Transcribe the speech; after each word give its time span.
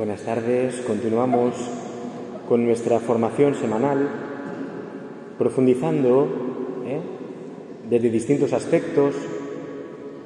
Buenas 0.00 0.22
tardes, 0.22 0.76
continuamos 0.86 1.52
con 2.48 2.64
nuestra 2.64 3.00
formación 3.00 3.54
semanal, 3.54 4.08
profundizando 5.36 6.26
¿eh? 6.86 7.00
desde 7.86 8.08
distintos 8.08 8.54
aspectos, 8.54 9.14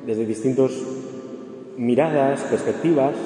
desde 0.07 0.27
distintas 0.27 0.71
miradas, 1.77 2.43
perspectivas, 2.43 3.17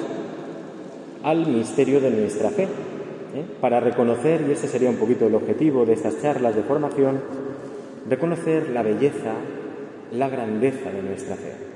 al 1.21 1.45
misterio 1.45 2.01
de 2.01 2.09
nuestra 2.09 2.49
fe, 2.49 2.63
¿eh? 2.63 3.45
para 3.61 3.79
reconocer, 3.79 4.43
y 4.49 4.53
ese 4.53 4.67
sería 4.67 4.89
un 4.89 4.97
poquito 4.97 5.27
el 5.27 5.35
objetivo 5.35 5.85
de 5.85 5.93
estas 5.93 6.19
charlas 6.19 6.55
de 6.55 6.63
formación, 6.63 7.21
reconocer 8.09 8.69
la 8.71 8.81
belleza, 8.81 9.35
la 10.13 10.29
grandeza 10.29 10.89
de 10.89 11.03
nuestra 11.03 11.35
fe. 11.35 11.68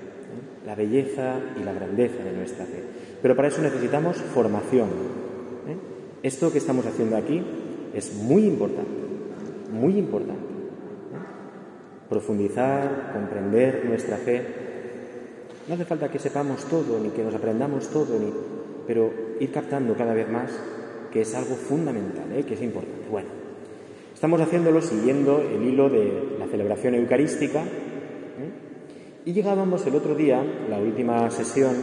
La 0.66 0.76
belleza 0.76 1.36
y 1.60 1.64
la 1.64 1.74
grandeza 1.74 2.24
de 2.24 2.32
nuestra 2.32 2.66
fe. 2.66 2.84
Pero 3.22 3.36
para 3.36 3.48
eso 3.48 3.62
necesitamos 3.62 4.18
formación. 4.18 4.90
¿eh? 5.68 5.78
Esto 6.24 6.52
que 6.52 6.58
estamos 6.58 6.86
haciendo 6.86 7.18
aquí 7.18 7.42
es 7.94 8.14
muy 8.16 8.46
importante, 8.46 8.92
muy 9.72 9.98
importante. 9.98 10.44
¿eh? 10.44 12.10
Profundizar, 12.10 13.12
comprender 13.14 13.86
nuestra 13.86 14.18
fe. 14.18 14.42
No 15.68 15.76
hace 15.76 15.86
falta 15.86 16.12
que 16.12 16.20
sepamos 16.20 16.66
todo, 16.66 17.00
ni 17.00 17.10
que 17.10 17.24
nos 17.24 17.36
aprendamos 17.36 17.90
todo, 17.90 18.20
ni... 18.20 18.34
pero 18.86 19.12
ir 19.40 19.52
captando 19.52 19.96
cada 19.96 20.14
vez 20.14 20.30
más 20.30 20.52
que 21.14 21.22
es 21.22 21.36
algo 21.36 21.56
fundamental, 21.56 22.26
¿eh? 22.36 22.44
que 22.44 22.56
es 22.56 22.62
importante. 22.62 23.08
Bueno, 23.10 23.30
estamos 24.14 24.42
haciéndolo 24.42 24.82
siguiendo 24.82 25.42
el 25.42 25.64
hilo 25.64 25.90
de 25.90 26.38
la 26.40 26.48
celebración 26.48 26.96
eucarística. 26.96 27.64
Y 29.26 29.32
llegábamos 29.32 29.86
el 29.88 29.96
otro 29.96 30.16
día, 30.16 30.44
la 30.70 30.80
última 30.80 31.30
sesión, 31.32 31.76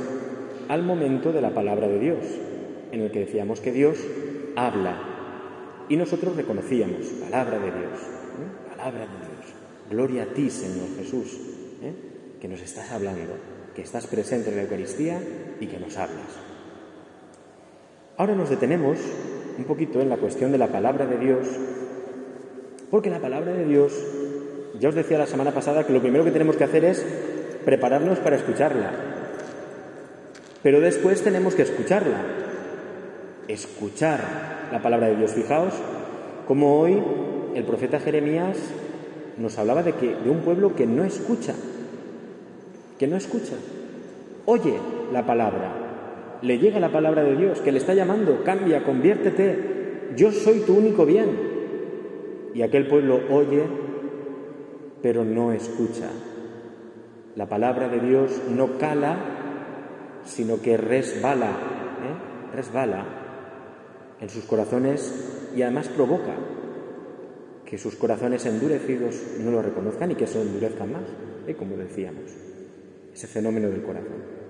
al 0.68 0.82
momento 0.82 1.32
de 1.32 1.40
la 1.40 1.54
palabra 1.54 1.88
de 1.88 1.98
Dios, 1.98 2.18
en 2.92 3.00
el 3.00 3.10
que 3.10 3.20
decíamos 3.20 3.60
que 3.60 3.72
Dios 3.72 3.98
habla 4.56 5.10
y 5.88 5.96
nosotros 5.96 6.36
reconocíamos, 6.36 7.06
palabra 7.06 7.58
de 7.58 7.70
Dios, 7.72 7.98
¿eh? 8.00 8.76
palabra 8.76 9.00
de 9.00 9.06
Dios, 9.06 9.54
gloria 9.88 10.24
a 10.24 10.26
ti 10.26 10.50
Señor 10.50 10.88
Jesús, 10.98 11.40
¿eh? 11.82 11.94
que 12.40 12.46
nos 12.46 12.60
estás 12.60 12.92
hablando, 12.92 13.32
que 13.74 13.82
estás 13.82 14.06
presente 14.06 14.50
en 14.50 14.56
la 14.56 14.62
Eucaristía 14.62 15.20
y 15.60 15.66
que 15.66 15.80
nos 15.80 15.96
hablas. 15.96 16.38
Ahora 18.18 18.34
nos 18.34 18.50
detenemos 18.50 18.98
un 19.56 19.64
poquito 19.64 20.00
en 20.02 20.10
la 20.10 20.18
cuestión 20.18 20.52
de 20.52 20.58
la 20.58 20.68
palabra 20.68 21.06
de 21.06 21.16
Dios, 21.16 21.48
porque 22.90 23.08
la 23.08 23.20
palabra 23.20 23.54
de 23.54 23.64
Dios, 23.64 23.94
ya 24.78 24.90
os 24.90 24.94
decía 24.94 25.18
la 25.18 25.26
semana 25.26 25.52
pasada 25.52 25.86
que 25.86 25.92
lo 25.92 26.02
primero 26.02 26.24
que 26.24 26.30
tenemos 26.30 26.56
que 26.56 26.64
hacer 26.64 26.84
es 26.84 27.04
prepararnos 27.64 28.18
para 28.18 28.36
escucharla, 28.36 28.90
pero 30.62 30.80
después 30.80 31.22
tenemos 31.22 31.54
que 31.54 31.62
escucharla, 31.62 32.22
escuchar 33.48 34.20
la 34.72 34.82
palabra 34.82 35.08
de 35.08 35.16
Dios. 35.16 35.32
Fijaos 35.32 35.74
como 36.46 36.80
hoy 36.80 37.02
el 37.54 37.64
profeta 37.64 38.00
Jeremías 38.00 38.58
nos 39.38 39.58
hablaba 39.58 39.82
de, 39.82 39.92
que, 39.92 40.14
de 40.14 40.30
un 40.30 40.40
pueblo 40.40 40.74
que 40.74 40.86
no 40.86 41.04
escucha, 41.04 41.54
que 42.98 43.06
no 43.06 43.16
escucha, 43.16 43.54
oye 44.44 44.74
la 45.12 45.26
palabra, 45.26 46.38
le 46.42 46.58
llega 46.58 46.80
la 46.80 46.92
palabra 46.92 47.22
de 47.22 47.36
Dios, 47.36 47.60
que 47.60 47.72
le 47.72 47.78
está 47.78 47.94
llamando, 47.94 48.42
cambia, 48.44 48.84
conviértete, 48.84 49.80
yo 50.16 50.32
soy 50.32 50.60
tu 50.60 50.76
único 50.76 51.06
bien. 51.06 51.50
Y 52.54 52.62
aquel 52.62 52.88
pueblo 52.88 53.20
oye, 53.30 53.62
pero 55.02 55.24
no 55.24 55.52
escucha. 55.52 56.08
La 57.36 57.48
palabra 57.48 57.88
de 57.88 58.00
Dios 58.00 58.42
no 58.50 58.78
cala 58.78 59.40
sino 60.24 60.60
que 60.60 60.76
resbala, 60.76 61.50
¿eh? 61.50 62.54
resbala 62.56 63.04
en 64.20 64.28
sus 64.28 64.44
corazones 64.44 65.50
y 65.56 65.62
además 65.62 65.88
provoca 65.88 66.34
que 67.64 67.78
sus 67.78 67.96
corazones 67.96 68.44
endurecidos 68.46 69.16
no 69.40 69.50
lo 69.50 69.62
reconozcan 69.62 70.10
y 70.10 70.14
que 70.14 70.26
se 70.26 70.40
endurezcan 70.42 70.92
más, 70.92 71.02
¿eh? 71.46 71.54
como 71.54 71.76
decíamos, 71.76 72.24
ese 73.12 73.26
fenómeno 73.26 73.68
del 73.70 73.82
corazón. 73.82 74.40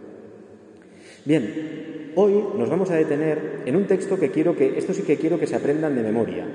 Bien, 1.25 2.13
hoy 2.17 2.45
nos 2.57 2.71
vamos 2.71 2.91
a 2.91 2.97
detener 2.97 3.63
en 3.67 3.77
un 3.77 3.87
texto 3.87 4.19
que 4.19 4.31
quiero 4.31 4.57
que, 4.57 4.79
esto 4.79 4.95
sí 4.95 5.03
que 5.03 5.17
quiero 5.17 5.39
que 5.39 5.47
se 5.47 5.57
aprendan 5.57 5.95
de 5.95 6.03
memoria, 6.03 6.47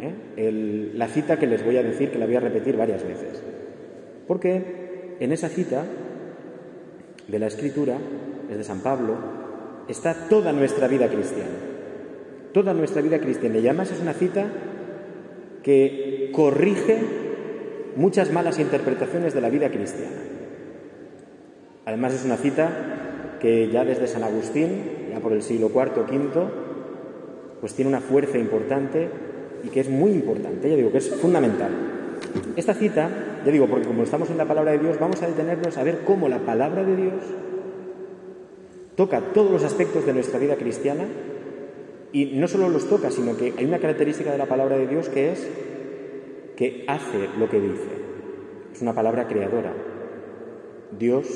¿eh? 0.00 0.92
la 0.94 1.08
cita 1.08 1.38
que 1.38 1.46
les 1.46 1.64
voy 1.64 1.76
a 1.78 1.82
decir, 1.82 2.10
que 2.10 2.18
la 2.18 2.26
voy 2.26 2.36
a 2.36 2.40
repetir 2.40 2.76
varias 2.76 3.02
veces, 3.02 3.42
porque 4.26 4.79
en 5.20 5.32
esa 5.32 5.48
cita 5.48 5.84
de 7.28 7.38
la 7.38 7.46
Escritura 7.46 7.96
es 8.50 8.56
de 8.56 8.64
San 8.64 8.80
Pablo, 8.80 9.14
está 9.88 10.28
toda 10.28 10.52
nuestra 10.52 10.88
vida 10.88 11.08
cristiana. 11.08 11.50
Toda 12.52 12.74
nuestra 12.74 13.00
vida 13.02 13.20
cristiana. 13.20 13.58
Y 13.58 13.68
además 13.68 13.92
es 13.92 14.00
una 14.00 14.14
cita 14.14 14.46
que 15.62 16.30
corrige 16.34 16.98
muchas 17.96 18.32
malas 18.32 18.58
interpretaciones 18.58 19.34
de 19.34 19.40
la 19.40 19.50
vida 19.50 19.70
cristiana. 19.70 20.16
Además 21.84 22.14
es 22.14 22.24
una 22.24 22.36
cita 22.36 23.36
que 23.40 23.70
ya 23.70 23.84
desde 23.84 24.06
San 24.06 24.24
Agustín, 24.24 25.10
ya 25.10 25.20
por 25.20 25.32
el 25.32 25.42
siglo 25.42 25.70
IV 25.72 25.98
o 25.98 26.02
V, 26.02 26.50
pues 27.60 27.74
tiene 27.74 27.88
una 27.88 28.00
fuerza 28.00 28.38
importante 28.38 29.08
y 29.64 29.68
que 29.68 29.80
es 29.80 29.88
muy 29.88 30.10
importante, 30.12 30.70
ya 30.70 30.76
digo 30.76 30.90
que 30.90 30.98
es 30.98 31.10
fundamental. 31.16 31.70
Esta 32.56 32.74
cita, 32.74 33.08
ya 33.44 33.52
digo, 33.52 33.66
porque 33.66 33.86
como 33.86 34.02
estamos 34.02 34.30
en 34.30 34.38
la 34.38 34.46
palabra 34.46 34.72
de 34.72 34.78
Dios, 34.78 34.98
vamos 34.98 35.22
a 35.22 35.26
detenernos 35.26 35.76
a 35.76 35.82
ver 35.82 36.00
cómo 36.04 36.28
la 36.28 36.40
palabra 36.40 36.84
de 36.84 36.96
Dios 36.96 37.22
toca 38.96 39.20
todos 39.32 39.50
los 39.50 39.64
aspectos 39.64 40.04
de 40.04 40.12
nuestra 40.12 40.38
vida 40.38 40.56
cristiana 40.56 41.04
y 42.12 42.26
no 42.36 42.48
solo 42.48 42.68
los 42.68 42.88
toca, 42.88 43.10
sino 43.10 43.36
que 43.36 43.54
hay 43.56 43.64
una 43.64 43.78
característica 43.78 44.32
de 44.32 44.38
la 44.38 44.46
palabra 44.46 44.76
de 44.76 44.86
Dios 44.86 45.08
que 45.08 45.32
es 45.32 45.48
que 46.56 46.84
hace 46.86 47.28
lo 47.38 47.48
que 47.48 47.60
dice. 47.60 47.88
Es 48.74 48.82
una 48.82 48.94
palabra 48.94 49.26
creadora. 49.26 49.72
Dios 50.98 51.26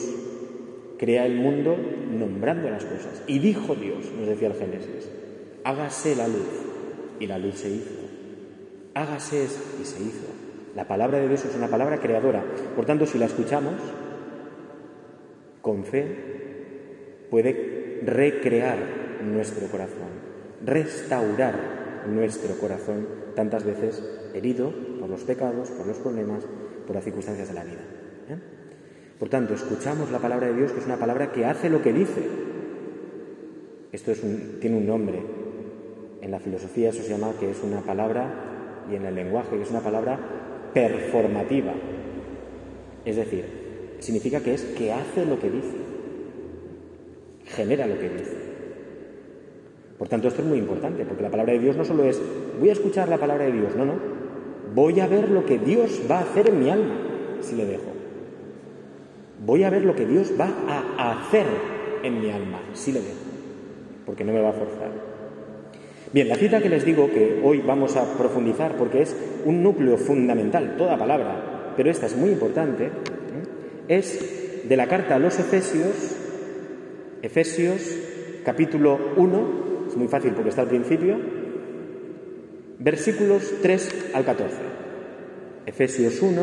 crea 0.98 1.25
el 1.25 1.37
mundo 1.37 1.76
nombrando 2.10 2.69
las 2.69 2.84
cosas. 2.84 3.22
Y 3.26 3.38
dijo 3.38 3.75
Dios, 3.75 4.12
nos 4.19 4.28
decía 4.28 4.48
el 4.48 4.54
Génesis, 4.54 5.09
hágase 5.64 6.16
la 6.16 6.28
luz. 6.28 6.48
Y 7.20 7.26
la 7.26 7.38
luz 7.38 7.54
se 7.54 7.70
hizo. 7.70 7.94
Hágase 8.93 9.47
y 9.81 9.84
se 9.84 10.03
hizo. 10.03 10.33
La 10.74 10.88
palabra 10.88 11.18
de 11.18 11.28
Dios 11.28 11.44
es 11.44 11.54
una 11.54 11.68
palabra 11.68 11.98
creadora. 11.98 12.42
Por 12.74 12.84
tanto, 12.84 13.06
si 13.06 13.18
la 13.18 13.26
escuchamos 13.26 13.74
con 15.62 15.84
fe, 15.84 17.26
puede 17.30 18.00
recrear 18.04 18.78
nuestro 19.22 19.68
corazón, 19.68 20.08
restaurar 20.64 21.54
nuestro 22.08 22.58
corazón, 22.58 23.06
tantas 23.36 23.64
veces 23.64 24.02
herido 24.34 24.72
por 25.00 25.08
los 25.08 25.22
pecados, 25.22 25.70
por 25.70 25.86
los 25.86 25.98
problemas, 25.98 26.44
por 26.86 26.96
las 26.96 27.04
circunstancias 27.04 27.48
de 27.48 27.54
la 27.54 27.64
vida. 27.64 27.80
¿eh? 28.28 28.38
Por 29.18 29.28
tanto, 29.28 29.54
escuchamos 29.54 30.10
la 30.10 30.18
palabra 30.18 30.48
de 30.48 30.54
Dios, 30.54 30.72
que 30.72 30.80
es 30.80 30.86
una 30.86 30.98
palabra 30.98 31.30
que 31.30 31.46
hace 31.46 31.70
lo 31.70 31.82
que 31.82 31.92
dice. 31.92 32.28
Esto 33.92 34.12
tiene 34.60 34.76
un 34.76 34.86
nombre. 34.86 35.22
En 36.20 36.32
la 36.32 36.40
filosofía 36.40 36.88
eso 36.88 37.02
se 37.02 37.10
llama 37.10 37.32
que 37.38 37.50
es 37.50 37.62
una 37.62 37.80
palabra, 37.80 38.84
y 38.90 38.96
en 38.96 39.06
el 39.06 39.14
lenguaje, 39.14 39.56
que 39.56 39.62
es 39.62 39.70
una 39.70 39.80
palabra 39.80 40.18
performativa. 40.74 41.72
Es 43.04 43.16
decir, 43.16 43.44
significa 44.00 44.40
que 44.40 44.54
es 44.54 44.64
que 44.64 44.92
hace 44.92 45.24
lo 45.24 45.38
que 45.38 45.50
dice 45.50 45.84
genera 47.46 47.86
lo 47.86 47.98
que 47.98 48.08
dice. 48.08 48.36
Por 49.98 50.08
tanto, 50.08 50.28
esto 50.28 50.42
es 50.42 50.48
muy 50.48 50.58
importante, 50.58 51.04
porque 51.04 51.22
la 51.22 51.30
palabra 51.30 51.52
de 51.52 51.60
Dios 51.60 51.76
no 51.76 51.84
solo 51.84 52.04
es, 52.04 52.20
voy 52.58 52.68
a 52.68 52.72
escuchar 52.72 53.08
la 53.08 53.18
palabra 53.18 53.44
de 53.44 53.52
Dios, 53.52 53.76
no, 53.76 53.84
no, 53.84 53.94
voy 54.74 54.98
a 55.00 55.06
ver 55.06 55.30
lo 55.30 55.46
que 55.46 55.58
Dios 55.58 56.02
va 56.10 56.18
a 56.18 56.22
hacer 56.22 56.48
en 56.48 56.60
mi 56.60 56.70
alma 56.70 56.94
si 57.40 57.54
le 57.54 57.66
dejo. 57.66 57.92
Voy 59.44 59.62
a 59.62 59.70
ver 59.70 59.84
lo 59.84 59.94
que 59.94 60.06
Dios 60.06 60.32
va 60.38 60.52
a 60.98 61.20
hacer 61.20 61.46
en 62.02 62.20
mi 62.20 62.31
alma 62.31 62.60
si 62.72 62.93
le 62.93 63.00
dejo, 63.00 63.20
porque 64.04 64.25
no 64.25 64.32
me 64.32 64.40
va 64.40 64.50
a 64.50 64.54
forzar. 64.54 65.13
Bien, 66.14 66.28
la 66.28 66.37
cita 66.37 66.62
que 66.62 66.69
les 66.69 66.84
digo 66.84 67.11
que 67.11 67.40
hoy 67.43 67.58
vamos 67.58 67.96
a 67.96 68.16
profundizar, 68.16 68.76
porque 68.76 69.02
es 69.02 69.16
un 69.44 69.64
núcleo 69.64 69.99
fundamental, 69.99 70.76
toda 70.78 70.96
palabra, 70.96 71.72
pero 71.76 71.90
esta 71.90 72.06
es 72.06 72.14
muy 72.14 72.31
importante, 72.31 72.84
¿eh? 72.84 72.90
es 73.88 74.69
de 74.69 74.76
la 74.76 74.87
carta 74.87 75.16
a 75.16 75.19
los 75.19 75.37
Efesios, 75.40 76.14
Efesios 77.20 77.81
capítulo 78.44 78.96
1, 79.16 79.87
es 79.88 79.96
muy 79.96 80.06
fácil 80.06 80.34
porque 80.34 80.50
está 80.50 80.62
al 80.62 80.69
principio, 80.69 81.19
versículos 82.78 83.52
3 83.61 84.12
al 84.14 84.25
14. 84.25 84.55
Efesios 85.66 86.22
1, 86.22 86.43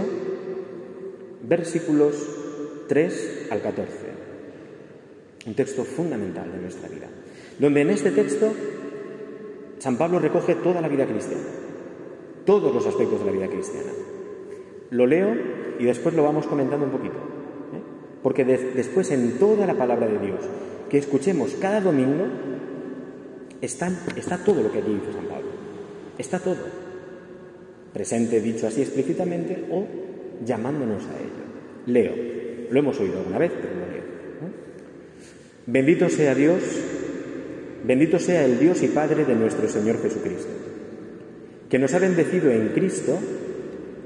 versículos 1.43 2.15
3 2.89 3.47
al 3.51 3.61
14. 3.61 3.93
Un 5.45 5.53
texto 5.53 5.85
fundamental 5.85 6.51
de 6.51 6.57
nuestra 6.57 6.89
vida, 6.89 7.07
donde 7.57 7.79
en 7.79 7.91
este 7.91 8.11
texto 8.11 8.51
San 9.81 9.97
Pablo 9.97 10.19
recoge 10.19 10.53
toda 10.53 10.79
la 10.79 10.87
vida 10.87 11.07
cristiana, 11.07 11.41
todos 12.45 12.71
los 12.71 12.85
aspectos 12.85 13.19
de 13.19 13.25
la 13.25 13.31
vida 13.31 13.47
cristiana. 13.47 13.91
Lo 14.91 15.07
leo 15.07 15.33
y 15.79 15.85
después 15.85 16.13
lo 16.13 16.21
vamos 16.21 16.45
comentando 16.45 16.85
un 16.85 16.91
poquito, 16.91 17.15
¿eh? 17.15 17.81
porque 18.21 18.45
después 18.45 19.09
en 19.09 19.39
toda 19.39 19.65
la 19.65 19.73
palabra 19.73 20.05
de 20.05 20.19
Dios 20.19 20.41
que 20.87 20.99
escuchemos 20.99 21.55
cada 21.59 21.81
domingo 21.81 22.25
está 23.59 24.37
todo 24.45 24.61
lo 24.61 24.71
que 24.71 24.77
aquí 24.77 24.93
dice 24.93 25.13
San 25.13 25.25
Pablo. 25.25 25.49
Está 26.15 26.37
todo. 26.37 26.57
Presente 27.91 28.39
dicho 28.39 28.67
así 28.67 28.83
explícitamente 28.83 29.65
o 29.71 29.87
llamándonos 30.45 31.07
a 31.07 31.17
ello. 31.17 31.41
Leo. 31.87 32.13
Lo 32.69 32.79
hemos 32.79 32.99
oído 32.99 33.17
alguna 33.17 33.39
vez, 33.39 33.51
pero 33.59 33.73
lo 33.73 33.91
leo. 33.91 34.03
Bendito 35.65 36.07
sea 36.07 36.35
Dios, 36.35 36.61
bendito 37.83 38.19
sea 38.19 38.45
el 38.45 38.59
Dios 38.59 38.83
y 38.83 38.87
Padre 38.87 39.25
de 39.25 39.35
nuestro 39.35 39.67
Señor 39.67 40.01
Jesucristo, 40.01 40.51
que 41.69 41.79
nos 41.79 41.93
ha 41.93 41.99
bendecido 41.99 42.51
en 42.51 42.69
Cristo 42.69 43.17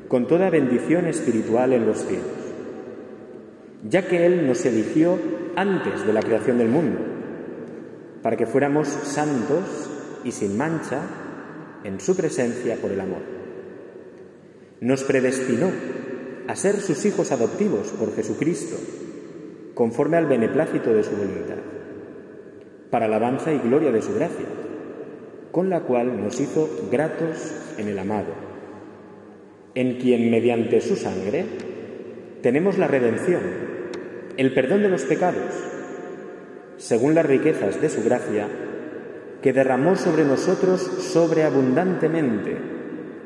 con 0.08 0.28
toda 0.28 0.50
bendición 0.50 1.08
espiritual 1.08 1.74
en 1.74 1.86
los 1.86 2.00
cielos, 2.06 2.26
ya 3.90 4.08
que 4.08 4.26
Él 4.26 4.48
nos 4.48 4.66
eligió 4.66 5.18
antes 5.56 6.06
de 6.06 6.14
la 6.14 6.22
creación 6.22 6.58
del 6.58 6.70
mundo, 6.70 7.00
para 8.22 8.38
que 8.38 8.46
fuéramos 8.46 8.88
santos 8.88 9.90
y 10.24 10.32
sin 10.32 10.58
mancha 10.58 11.02
en 11.84 12.00
su 12.00 12.16
presencia 12.16 12.78
por 12.78 12.92
el 12.92 13.00
amor. 13.00 13.22
Nos 14.82 15.04
predestinó 15.04 15.72
a 16.48 16.56
ser 16.56 16.80
sus 16.82 17.06
hijos 17.06 17.32
adoptivos 17.32 17.90
por 17.90 18.16
Jesucristo, 18.16 18.76
conforme 19.74 20.18
al 20.18 20.28
beneplácito 20.28 20.94
de 20.94 21.04
su 21.04 21.12
voluntad, 21.12 21.58
para 22.96 23.08
alabanza 23.08 23.52
y 23.52 23.58
gloria 23.60 23.92
de 23.92 24.02
su 24.02 24.14
gracia, 24.16 24.46
con 25.52 25.70
la 25.70 25.82
cual 25.82 26.24
nos 26.24 26.40
hizo 26.40 26.70
gratos 26.90 27.54
en 27.78 27.90
el 27.90 28.00
amado, 28.00 28.32
en 29.74 29.98
quien 29.98 30.32
mediante 30.32 30.80
su 30.80 30.96
sangre 30.96 31.44
tenemos 32.42 32.78
la 32.78 32.88
redención, 32.88 33.42
el 34.38 34.54
perdón 34.54 34.84
de 34.84 34.88
los 34.88 35.04
pecados, 35.04 35.44
según 36.78 37.16
las 37.16 37.26
riquezas 37.26 37.82
de 37.82 37.90
su 37.90 38.02
gracia, 38.02 38.48
que 39.42 39.52
derramó 39.52 39.98
sobre 39.98 40.24
nosotros 40.24 40.80
sobreabundantemente, 40.80 42.56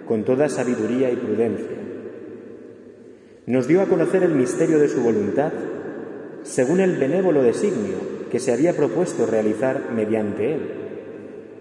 con 0.08 0.24
toda 0.24 0.50
sabiduría 0.50 1.12
y 1.12 1.16
prudencia. 1.16 1.78
Nos 3.46 3.68
dio 3.68 3.84
a 3.84 3.86
conocer 3.86 4.24
el 4.24 4.34
misterio 4.34 4.80
de 4.80 4.90
su 4.90 5.04
voluntad 5.04 5.52
según 6.42 6.80
el 6.80 6.98
benévolo 6.98 7.44
designio 7.44 8.19
que 8.30 8.40
se 8.40 8.52
había 8.52 8.74
propuesto 8.74 9.26
realizar 9.26 9.92
mediante 9.94 10.54
él 10.54 10.62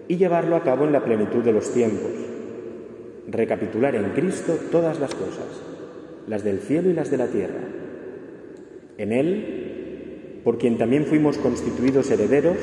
y 0.07 0.17
llevarlo 0.17 0.55
a 0.55 0.63
cabo 0.63 0.85
en 0.85 0.91
la 0.91 1.03
plenitud 1.03 1.43
de 1.43 1.53
los 1.53 1.71
tiempos, 1.71 2.11
recapitular 3.27 3.95
en 3.95 4.09
Cristo 4.11 4.57
todas 4.71 4.99
las 4.99 5.13
cosas, 5.13 5.45
las 6.27 6.43
del 6.43 6.59
cielo 6.59 6.89
y 6.89 6.93
las 6.93 7.11
de 7.11 7.17
la 7.17 7.27
tierra. 7.27 7.61
En 8.97 9.11
él, 9.11 10.41
por 10.43 10.57
quien 10.57 10.77
también 10.77 11.05
fuimos 11.05 11.37
constituidos 11.37 12.09
herederos, 12.11 12.57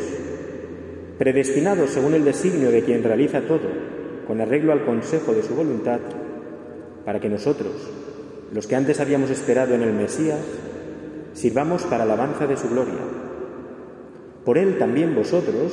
predestinados 1.18 1.90
según 1.90 2.14
el 2.14 2.24
designio 2.24 2.70
de 2.70 2.82
quien 2.82 3.02
realiza 3.02 3.42
todo, 3.42 3.68
con 4.26 4.40
arreglo 4.40 4.72
al 4.72 4.84
consejo 4.84 5.32
de 5.32 5.42
su 5.42 5.54
voluntad, 5.54 6.00
para 7.04 7.20
que 7.20 7.28
nosotros, 7.28 7.72
los 8.52 8.66
que 8.66 8.74
antes 8.74 9.00
habíamos 9.00 9.30
esperado 9.30 9.74
en 9.74 9.82
el 9.82 9.92
Mesías, 9.92 10.40
sirvamos 11.32 11.84
para 11.84 12.02
alabanza 12.02 12.46
de 12.46 12.56
su 12.56 12.68
gloria. 12.68 13.25
Por 14.46 14.58
él 14.58 14.78
también 14.78 15.16
vosotros, 15.16 15.72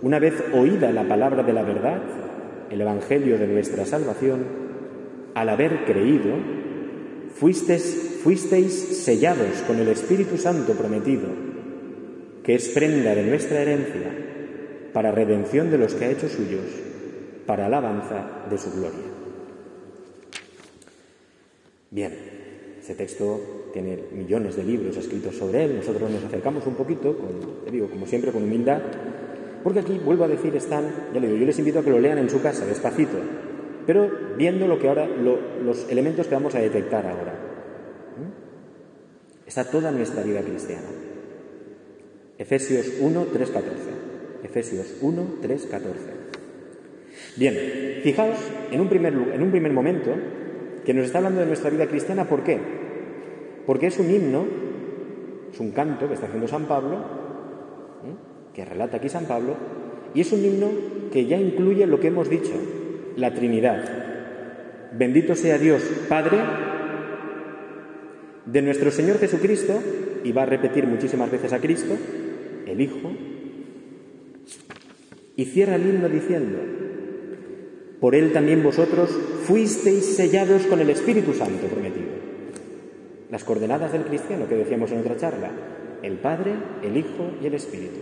una 0.00 0.20
vez 0.20 0.44
oída 0.54 0.92
la 0.92 1.08
palabra 1.08 1.42
de 1.42 1.52
la 1.52 1.64
verdad, 1.64 2.00
el 2.70 2.80
Evangelio 2.80 3.36
de 3.36 3.48
nuestra 3.48 3.84
salvación, 3.84 4.44
al 5.34 5.48
haber 5.48 5.84
creído, 5.86 6.36
fuisteis, 7.34 8.20
fuisteis 8.22 8.72
sellados 8.72 9.62
con 9.66 9.80
el 9.80 9.88
Espíritu 9.88 10.36
Santo 10.36 10.74
prometido, 10.74 11.30
que 12.44 12.54
es 12.54 12.68
prenda 12.68 13.12
de 13.12 13.24
nuestra 13.24 13.60
herencia, 13.60 14.12
para 14.92 15.10
redención 15.10 15.72
de 15.72 15.78
los 15.78 15.94
que 15.94 16.04
ha 16.04 16.10
hecho 16.10 16.28
suyos, 16.28 16.66
para 17.44 17.66
alabanza 17.66 18.44
de 18.48 18.56
su 18.56 18.70
gloria. 18.70 19.10
Bien, 21.90 22.12
ese 22.78 22.94
texto 22.94 23.59
tiene 23.72 23.98
millones 24.12 24.56
de 24.56 24.64
libros 24.64 24.96
escritos 24.96 25.36
sobre 25.36 25.64
él. 25.64 25.76
Nosotros 25.76 26.10
nos 26.10 26.24
acercamos 26.24 26.66
un 26.66 26.74
poquito, 26.74 27.16
digo, 27.70 27.88
como 27.88 28.06
siempre, 28.06 28.32
con 28.32 28.42
humildad, 28.42 28.80
porque 29.62 29.80
aquí, 29.80 30.00
vuelvo 30.04 30.24
a 30.24 30.28
decir, 30.28 30.54
están, 30.56 30.84
ya 31.12 31.20
le 31.20 31.26
digo, 31.26 31.38
yo 31.40 31.46
les 31.46 31.58
invito 31.58 31.80
a 31.80 31.82
que 31.82 31.90
lo 31.90 32.00
lean 32.00 32.18
en 32.18 32.30
su 32.30 32.40
casa, 32.40 32.64
despacito, 32.66 33.18
pero 33.86 34.10
viendo 34.36 34.66
lo 34.66 34.78
que 34.78 34.88
ahora, 34.88 35.06
los 35.06 35.90
elementos 35.90 36.26
que 36.26 36.34
vamos 36.34 36.54
a 36.54 36.60
detectar 36.60 37.06
ahora. 37.06 37.34
Está 39.46 39.64
toda 39.64 39.90
nuestra 39.90 40.22
vida 40.22 40.40
cristiana. 40.42 40.86
Efesios 42.38 42.92
1, 43.00 43.26
3, 43.32 43.50
14. 43.50 43.76
Efesios 44.44 44.94
1, 45.02 45.26
3, 45.42 45.66
14. 45.66 46.00
Bien, 47.36 48.00
fijaos 48.02 48.38
en 48.70 48.80
un 48.80 48.88
primer, 48.88 49.12
en 49.12 49.42
un 49.42 49.50
primer 49.50 49.72
momento 49.72 50.14
que 50.84 50.94
nos 50.94 51.06
está 51.06 51.18
hablando 51.18 51.40
de 51.40 51.46
nuestra 51.46 51.70
vida 51.70 51.86
cristiana. 51.86 52.28
¿Por 52.28 52.44
qué? 52.44 52.58
Porque 53.70 53.86
es 53.86 54.00
un 54.00 54.10
himno, 54.10 54.46
es 55.52 55.60
un 55.60 55.70
canto 55.70 56.08
que 56.08 56.14
está 56.14 56.26
haciendo 56.26 56.48
San 56.48 56.64
Pablo, 56.64 57.04
que 58.52 58.64
relata 58.64 58.96
aquí 58.96 59.08
San 59.08 59.26
Pablo, 59.26 59.54
y 60.12 60.22
es 60.22 60.32
un 60.32 60.44
himno 60.44 60.66
que 61.12 61.26
ya 61.26 61.36
incluye 61.36 61.86
lo 61.86 62.00
que 62.00 62.08
hemos 62.08 62.28
dicho, 62.28 62.50
la 63.14 63.32
Trinidad. 63.32 64.90
Bendito 64.90 65.36
sea 65.36 65.56
Dios, 65.56 65.84
Padre 66.08 66.38
de 68.44 68.60
nuestro 68.60 68.90
Señor 68.90 69.18
Jesucristo, 69.18 69.80
y 70.24 70.32
va 70.32 70.42
a 70.42 70.46
repetir 70.46 70.88
muchísimas 70.88 71.30
veces 71.30 71.52
a 71.52 71.60
Cristo, 71.60 71.94
el 72.66 72.80
Hijo, 72.80 73.12
y 75.36 75.44
cierra 75.44 75.76
el 75.76 75.88
himno 75.88 76.08
diciendo, 76.08 76.58
por 78.00 78.16
él 78.16 78.32
también 78.32 78.64
vosotros 78.64 79.16
fuisteis 79.44 80.16
sellados 80.16 80.66
con 80.66 80.80
el 80.80 80.90
Espíritu 80.90 81.34
Santo 81.34 81.68
prometido. 81.68 82.29
Las 83.30 83.44
coordenadas 83.44 83.92
del 83.92 84.04
cristiano 84.04 84.48
que 84.48 84.56
decíamos 84.56 84.90
en 84.92 85.00
otra 85.00 85.16
charla, 85.16 85.50
el 86.02 86.14
Padre, 86.18 86.54
el 86.82 86.96
Hijo 86.96 87.30
y 87.42 87.46
el 87.46 87.54
Espíritu. 87.54 88.00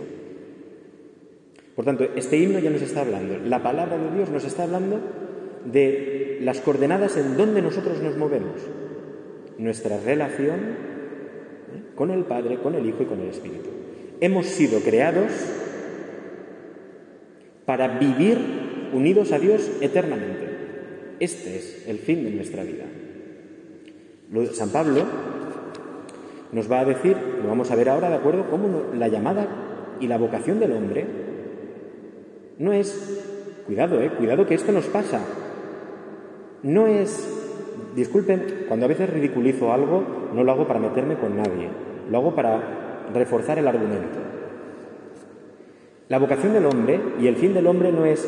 Por 1.75 1.85
tanto, 1.85 2.03
este 2.15 2.37
himno 2.37 2.59
ya 2.59 2.69
nos 2.69 2.81
está 2.81 3.01
hablando, 3.01 3.37
la 3.37 3.63
palabra 3.63 3.97
de 3.97 4.15
Dios 4.15 4.29
nos 4.29 4.43
está 4.43 4.63
hablando 4.63 4.99
de 5.71 6.39
las 6.41 6.59
coordenadas 6.59 7.15
en 7.17 7.37
donde 7.37 7.61
nosotros 7.61 8.01
nos 8.01 8.17
movemos, 8.17 8.59
nuestra 9.57 9.99
relación 9.99 10.59
¿eh? 10.59 11.83
con 11.95 12.11
el 12.11 12.23
Padre, 12.23 12.59
con 12.59 12.75
el 12.75 12.85
Hijo 12.85 13.03
y 13.03 13.05
con 13.05 13.19
el 13.21 13.29
Espíritu. 13.29 13.69
Hemos 14.21 14.47
sido 14.47 14.79
creados 14.81 15.31
para 17.65 17.99
vivir 17.99 18.37
unidos 18.93 19.31
a 19.31 19.39
Dios 19.39 19.69
eternamente. 19.79 20.49
Este 21.19 21.57
es 21.57 21.85
el 21.87 21.99
fin 21.99 22.23
de 22.23 22.31
nuestra 22.31 22.63
vida. 22.63 22.85
San 24.53 24.69
Pablo 24.69 25.03
nos 26.51 26.71
va 26.71 26.79
a 26.79 26.85
decir, 26.85 27.15
lo 27.41 27.49
vamos 27.49 27.69
a 27.71 27.75
ver 27.75 27.89
ahora, 27.89 28.09
¿de 28.09 28.15
acuerdo?, 28.15 28.45
cómo 28.49 28.67
la 28.93 29.07
llamada 29.07 29.47
y 29.99 30.07
la 30.07 30.17
vocación 30.17 30.59
del 30.59 30.71
hombre 30.71 31.05
no 32.57 32.73
es, 32.73 33.63
cuidado, 33.65 34.01
eh, 34.01 34.11
cuidado 34.11 34.45
que 34.45 34.55
esto 34.55 34.71
nos 34.71 34.85
pasa, 34.85 35.21
no 36.63 36.87
es, 36.87 37.27
disculpen, 37.95 38.65
cuando 38.67 38.85
a 38.85 38.89
veces 38.89 39.09
ridiculizo 39.09 39.71
algo, 39.71 40.03
no 40.33 40.43
lo 40.43 40.51
hago 40.51 40.67
para 40.67 40.79
meterme 40.79 41.17
con 41.17 41.37
nadie, 41.37 41.69
lo 42.09 42.17
hago 42.17 42.35
para 42.35 43.07
reforzar 43.13 43.59
el 43.59 43.67
argumento. 43.67 44.19
La 46.07 46.17
vocación 46.17 46.53
del 46.53 46.65
hombre 46.65 46.99
y 47.19 47.27
el 47.27 47.35
fin 47.35 47.53
del 47.53 47.67
hombre 47.67 47.91
no 47.91 48.05
es 48.05 48.27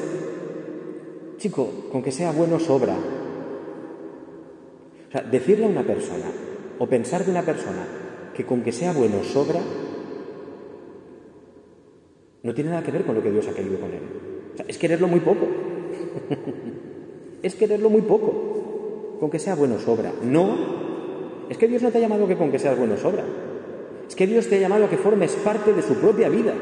Chico, 1.41 1.87
con 1.91 2.03
que 2.03 2.11
sea 2.11 2.31
bueno 2.31 2.59
sobra. 2.59 2.93
O 5.13 5.29
decirle 5.29 5.65
a 5.65 5.69
una 5.69 5.83
persona 5.83 6.25
o 6.79 6.87
pensar 6.87 7.25
de 7.25 7.31
una 7.31 7.43
persona 7.43 7.85
que 8.33 8.45
con 8.45 8.61
que 8.61 8.71
sea 8.71 8.93
bueno 8.93 9.23
sobra 9.23 9.59
no 12.43 12.53
tiene 12.53 12.71
nada 12.71 12.81
que 12.83 12.91
ver 12.91 13.03
con 13.03 13.15
lo 13.15 13.21
que 13.21 13.31
Dios 13.31 13.47
ha 13.47 13.53
querido 13.53 13.79
con 13.79 13.91
él. 13.91 14.01
O 14.53 14.57
sea, 14.57 14.65
es 14.67 14.77
quererlo 14.77 15.07
muy 15.07 15.19
poco. 15.19 15.47
es 17.43 17.55
quererlo 17.55 17.89
muy 17.89 18.01
poco. 18.01 19.17
Con 19.19 19.29
que 19.29 19.37
sea 19.37 19.55
bueno 19.55 19.77
sobra. 19.79 20.11
No. 20.23 20.57
Es 21.49 21.57
que 21.57 21.67
Dios 21.67 21.83
no 21.83 21.91
te 21.91 21.99
ha 21.99 22.01
llamado 22.01 22.27
que 22.27 22.37
con 22.37 22.51
que 22.51 22.57
seas 22.57 22.77
bueno 22.77 22.97
sobra. 22.97 23.23
Es 24.07 24.15
que 24.15 24.25
Dios 24.25 24.47
te 24.47 24.55
ha 24.55 24.59
llamado 24.59 24.85
a 24.85 24.89
que 24.89 24.97
formes 24.97 25.35
parte 25.35 25.73
de 25.73 25.81
su 25.81 25.95
propia 25.95 26.29
vida 26.29 26.53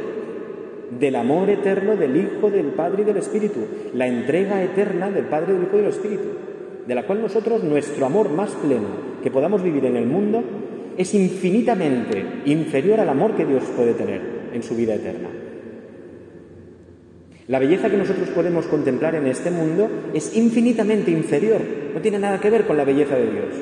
del 1.00 1.16
amor 1.16 1.50
eterno 1.50 1.96
del 1.96 2.18
Hijo, 2.18 2.50
del 2.50 2.68
Padre 2.68 3.04
y 3.04 3.06
del 3.06 3.18
Espíritu, 3.18 3.60
la 3.94 4.08
entrega 4.08 4.64
eterna 4.64 5.10
del 5.12 5.26
Padre, 5.26 5.54
del 5.54 5.64
Hijo 5.64 5.78
y 5.78 5.82
del 5.82 5.90
Espíritu, 5.90 6.28
de 6.88 6.96
la 6.96 7.06
cual 7.06 7.22
nosotros 7.22 7.64
nuestro 7.64 8.06
amor 8.06 8.30
más 8.30 8.52
pleno 8.52 8.88
que 9.22 9.32
podamos 9.32 9.62
vivir 9.62 9.86
en 9.86 9.96
el 9.96 10.06
mundo 10.06 10.44
es 10.98 11.14
infinitamente 11.14 12.42
inferior 12.46 13.00
al 13.00 13.10
amor 13.10 13.36
que 13.36 13.46
Dios 13.46 13.64
puede 13.76 13.94
tener 13.94 14.22
en 14.54 14.64
su 14.64 14.76
vida 14.76 14.96
eterna. 14.96 15.30
La 17.48 17.58
belleza 17.58 17.90
que 17.90 17.98
nosotros 17.98 18.30
podemos 18.30 18.68
contemplar 18.68 19.16
en 19.16 19.26
este 19.26 19.50
mundo 19.50 19.90
es 20.14 20.36
infinitamente 20.36 21.10
inferior, 21.10 21.62
no 21.94 22.02
tiene 22.02 22.20
nada 22.20 22.40
que 22.40 22.50
ver 22.50 22.68
con 22.68 22.78
la 22.78 22.86
belleza 22.86 23.16
de 23.16 23.32
Dios. 23.32 23.54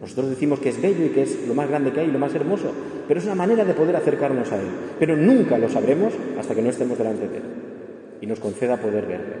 Nosotros 0.00 0.30
decimos 0.30 0.58
que 0.58 0.70
es 0.70 0.82
bello 0.82 1.06
y 1.06 1.10
que 1.10 1.22
es 1.22 1.46
lo 1.46 1.54
más 1.54 1.68
grande 1.68 1.92
que 1.92 2.00
hay, 2.00 2.08
lo 2.08 2.18
más 2.18 2.34
hermoso, 2.34 2.72
pero 3.06 3.20
es 3.20 3.26
una 3.26 3.36
manera 3.36 3.64
de 3.64 3.72
poder 3.72 3.94
acercarnos 3.94 4.50
a 4.50 4.56
Él. 4.56 4.66
Pero 4.98 5.16
nunca 5.16 5.58
lo 5.58 5.68
sabremos 5.68 6.12
hasta 6.36 6.56
que 6.56 6.62
no 6.62 6.70
estemos 6.70 6.98
delante 6.98 7.28
de 7.28 7.36
Él 7.36 7.42
y 8.20 8.26
nos 8.26 8.40
conceda 8.40 8.78
poder 8.78 9.06
verle. 9.06 9.34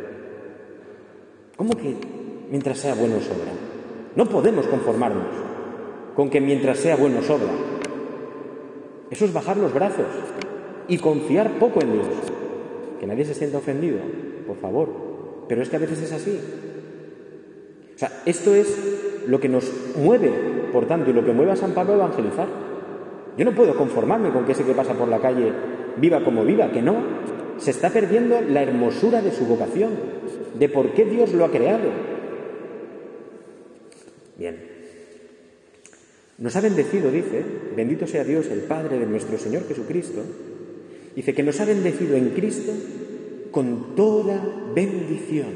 ¿Cómo 1.56 1.74
que 1.76 1.96
mientras 2.52 2.78
sea 2.78 2.94
bueno 2.94 3.18
sobra? 3.18 3.50
No 4.14 4.26
podemos 4.26 4.66
conformarnos 4.66 5.24
con 6.14 6.28
que 6.28 6.38
mientras 6.38 6.78
sea 6.78 6.96
bueno 6.96 7.22
sobra. 7.22 7.48
Eso 9.10 9.24
es 9.24 9.32
bajar 9.32 9.56
los 9.56 9.72
brazos 9.72 10.06
y 10.86 10.98
confiar 10.98 11.52
poco 11.52 11.80
en 11.80 11.92
Dios. 11.94 12.06
Que 13.00 13.06
nadie 13.06 13.24
se 13.24 13.32
sienta 13.32 13.56
ofendido, 13.56 14.00
por 14.46 14.58
favor. 14.58 14.90
Pero 15.48 15.62
es 15.62 15.70
que 15.70 15.76
a 15.76 15.78
veces 15.78 16.02
es 16.02 16.12
así. 16.12 16.38
O 17.94 17.98
sea, 17.98 18.22
esto 18.26 18.54
es 18.54 19.24
lo 19.26 19.40
que 19.40 19.48
nos 19.48 19.72
mueve, 19.96 20.30
por 20.72 20.86
tanto, 20.86 21.10
y 21.10 21.14
lo 21.14 21.24
que 21.24 21.32
mueve 21.32 21.52
a 21.52 21.56
San 21.56 21.72
Pablo 21.72 21.94
a 21.94 21.96
evangelizar. 21.96 22.48
Yo 23.38 23.46
no 23.46 23.52
puedo 23.52 23.74
conformarme 23.76 24.30
con 24.30 24.44
que 24.44 24.52
ese 24.52 24.64
que 24.64 24.74
pasa 24.74 24.92
por 24.92 25.08
la 25.08 25.20
calle 25.20 25.52
viva 25.96 26.22
como 26.22 26.44
viva, 26.44 26.70
que 26.70 26.82
no. 26.82 26.96
Se 27.56 27.70
está 27.70 27.88
perdiendo 27.88 28.42
la 28.42 28.62
hermosura 28.62 29.22
de 29.22 29.32
su 29.32 29.46
vocación, 29.46 29.92
de 30.58 30.68
por 30.68 30.90
qué 30.90 31.06
Dios 31.06 31.32
lo 31.32 31.46
ha 31.46 31.50
creado. 31.50 32.12
Bien. 34.42 34.56
Nos 36.38 36.56
ha 36.56 36.60
bendecido, 36.60 37.12
dice, 37.12 37.44
bendito 37.76 38.06
sea 38.08 38.24
Dios, 38.24 38.48
el 38.48 38.60
Padre 38.60 38.98
de 38.98 39.06
nuestro 39.06 39.38
Señor 39.38 39.68
Jesucristo, 39.68 40.20
dice 41.14 41.32
que 41.32 41.44
nos 41.44 41.60
ha 41.60 41.64
bendecido 41.64 42.16
en 42.16 42.30
Cristo 42.30 42.72
con 43.52 43.94
toda 43.94 44.42
bendición, 44.74 45.52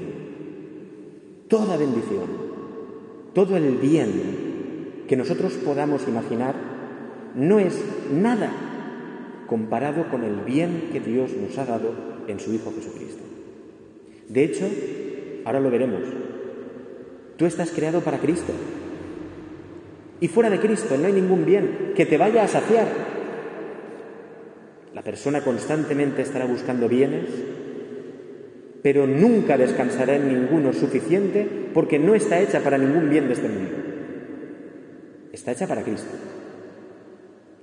toda 1.48 1.76
bendición 1.76 2.46
todo 3.36 3.58
el 3.58 3.76
bien 3.76 5.04
que 5.06 5.14
nosotros 5.14 5.52
podamos 5.62 6.08
imaginar 6.08 6.54
no 7.34 7.58
es 7.58 7.78
nada 8.10 8.50
comparado 9.46 10.08
con 10.08 10.24
el 10.24 10.36
bien 10.40 10.88
que 10.90 11.00
Dios 11.00 11.32
nos 11.34 11.58
ha 11.58 11.66
dado 11.66 11.92
en 12.28 12.40
su 12.40 12.54
Hijo 12.54 12.72
Jesucristo. 12.74 13.22
De 14.30 14.42
hecho, 14.42 14.66
ahora 15.44 15.60
lo 15.60 15.70
veremos, 15.70 16.00
tú 17.36 17.44
estás 17.44 17.72
creado 17.72 18.00
para 18.00 18.20
Cristo. 18.20 18.54
Y 20.20 20.28
fuera 20.28 20.50
de 20.50 20.60
Cristo 20.60 20.96
no 20.96 21.06
hay 21.06 21.12
ningún 21.12 21.44
bien 21.44 21.92
que 21.94 22.06
te 22.06 22.16
vaya 22.16 22.44
a 22.44 22.48
saciar. 22.48 22.86
La 24.94 25.02
persona 25.02 25.42
constantemente 25.42 26.22
estará 26.22 26.46
buscando 26.46 26.88
bienes, 26.88 27.26
pero 28.82 29.06
nunca 29.06 29.58
descansará 29.58 30.16
en 30.16 30.28
ninguno 30.28 30.72
suficiente 30.72 31.46
porque 31.74 31.98
no 31.98 32.14
está 32.14 32.40
hecha 32.40 32.60
para 32.60 32.78
ningún 32.78 33.10
bien 33.10 33.26
de 33.26 33.34
este 33.34 33.48
mundo. 33.48 33.72
Está 35.32 35.52
hecha 35.52 35.66
para 35.66 35.82
Cristo. 35.82 36.14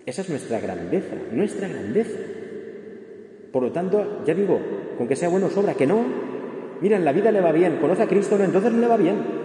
Esa 0.05 0.21
es 0.21 0.29
nuestra 0.29 0.59
grandeza, 0.59 1.15
nuestra 1.31 1.67
grandeza. 1.67 2.19
Por 3.51 3.63
lo 3.63 3.71
tanto, 3.71 4.23
ya 4.25 4.33
digo, 4.33 4.59
con 4.97 5.07
que 5.07 5.15
sea 5.15 5.29
bueno 5.29 5.49
sobra, 5.49 5.73
que 5.73 5.87
no. 5.87 6.03
Mira, 6.81 6.97
en 6.97 7.05
la 7.05 7.13
vida 7.13 7.31
le 7.31 7.41
va 7.41 7.51
bien, 7.51 7.77
conoce 7.77 8.03
a 8.03 8.07
Cristo, 8.07 8.37
no, 8.37 8.43
entonces 8.43 8.71
no 8.73 8.81
le 8.81 8.87
va 8.87 8.97
bien. 8.97 9.42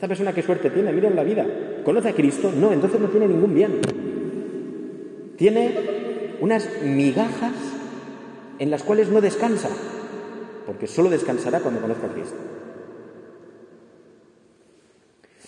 Esta 0.00 0.08
persona 0.08 0.32
qué 0.32 0.42
suerte 0.42 0.70
tiene, 0.70 0.94
mira 0.94 1.08
en 1.08 1.14
la 1.14 1.22
vida, 1.22 1.46
conoce 1.84 2.08
a 2.08 2.14
Cristo, 2.14 2.50
no, 2.50 2.72
entonces 2.72 2.98
no 2.98 3.08
tiene 3.08 3.28
ningún 3.28 3.54
bien. 3.54 3.82
Tiene 5.36 5.74
unas 6.40 6.66
migajas 6.82 7.52
en 8.58 8.70
las 8.70 8.82
cuales 8.82 9.10
no 9.10 9.20
descansa 9.20 9.68
porque 10.64 10.86
solo 10.86 11.10
descansará 11.10 11.60
cuando 11.60 11.82
conozca 11.82 12.06
a 12.06 12.14
Cristo. 12.14 12.38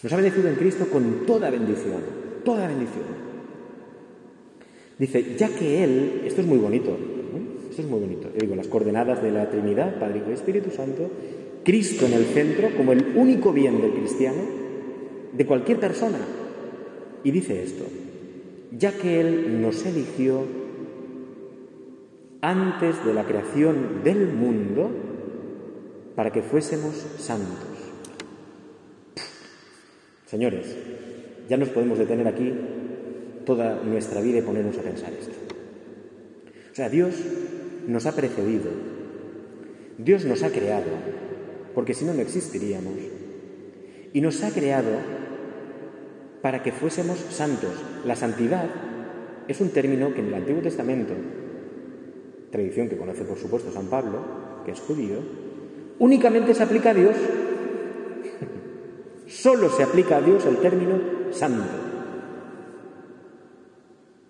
Nos 0.03 0.13
ha 0.13 0.17
bendecido 0.17 0.51
en 0.51 0.57
Cristo 0.57 0.87
con 0.93 1.25
toda 1.25 1.49
bendición, 1.49 2.03
toda 2.45 2.67
bendición. 2.67 3.05
Dice, 4.99 5.35
ya 5.35 5.49
que 5.49 5.83
Él, 5.83 6.25
esto 6.27 6.43
es 6.43 6.47
muy 6.47 6.59
bonito, 6.59 6.95
esto 7.71 7.81
es 7.81 7.89
muy 7.89 8.01
bonito, 8.01 8.29
Yo 8.35 8.39
digo, 8.39 8.55
las 8.55 8.69
coordenadas 8.69 9.23
de 9.23 9.31
la 9.31 9.49
Trinidad, 9.49 9.99
Padre, 9.99 10.25
y 10.29 10.33
Espíritu 10.33 10.71
Santo, 10.71 11.09
Cristo 11.65 12.07
en 12.07 12.13
el 12.15 12.25
centro 12.27 12.77
como 12.77 12.93
el 12.93 13.17
único 13.17 13.53
bien 13.53 13.81
del 13.81 13.93
cristiano, 13.93 14.43
de 15.33 15.47
cualquier 15.47 15.79
persona. 15.79 16.19
Y 17.25 17.31
dice 17.31 17.63
esto, 17.63 17.85
ya 18.77 18.93
que 18.93 19.21
Él 19.21 19.61
nos 19.63 19.85
eligió 19.87 20.45
antes 22.41 23.05
de 23.05 23.15
la 23.15 23.25
creación 23.25 24.03
del 24.03 24.27
mundo, 24.33 24.91
para 26.17 26.31
que 26.31 26.43
fuésemos 26.43 26.95
santos. 27.19 27.69
Señores, 30.27 30.77
ya 31.49 31.57
nos 31.57 31.69
podemos 31.69 31.99
detener 31.99 32.27
aquí 32.27 32.53
toda 33.45 33.83
nuestra 33.83 34.21
vida 34.21 34.39
y 34.39 34.43
ponernos 34.43 34.79
a 34.79 34.83
pensar 34.83 35.13
esto. 35.13 35.35
O 36.71 36.75
sea, 36.75 36.89
Dios 36.89 37.15
nos 37.87 38.07
ha 38.07 38.15
precedido, 38.15 38.71
Dios 39.99 40.25
nos 40.25 40.43
ha 40.43 40.51
creado, 40.51 40.91
porque 41.75 41.95
si 41.95 42.05
no, 42.05 42.15
no 42.15 42.21
existiríamos, 42.21 42.95
y 44.13 44.21
nos 44.21 44.43
ha 44.43 44.51
creado 44.51 44.91
para 46.43 46.63
que 46.63 46.73
fuésemos 46.73 47.19
santos. 47.31 47.71
La 48.05 48.17
santidad 48.17 48.67
es 49.49 49.61
un 49.61 49.71
término 49.71 50.13
que 50.13 50.21
en 50.21 50.27
el 50.27 50.35
Antiguo 50.35 50.61
Testamento, 50.61 51.15
tradición 52.51 52.89
que 52.89 52.97
conoce 52.97 53.25
por 53.25 53.39
supuesto 53.39 53.73
San 53.73 53.87
Pablo, 53.87 54.19
que 54.65 54.73
es 54.73 54.81
judío, 54.81 55.19
únicamente 55.99 56.55
se 56.55 56.63
aplica 56.63 56.91
a 56.91 56.95
Dios. 56.95 57.17
Solo 59.27 59.71
se 59.71 59.85
aplica 59.85 60.19
a 60.19 60.21
Dios 60.21 60.45
el 60.47 60.59
término 60.59 61.01
santo, 61.31 61.65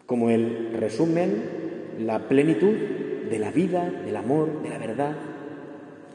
como 0.06 0.30
el 0.30 0.74
resumen, 0.74 1.42
la 1.98 2.28
plenitud 2.28 2.74
de 3.30 3.38
la 3.38 3.50
vida, 3.50 3.90
del 4.04 4.16
amor, 4.16 4.62
de 4.62 4.68
la 4.68 4.78
verdad, 4.78 5.16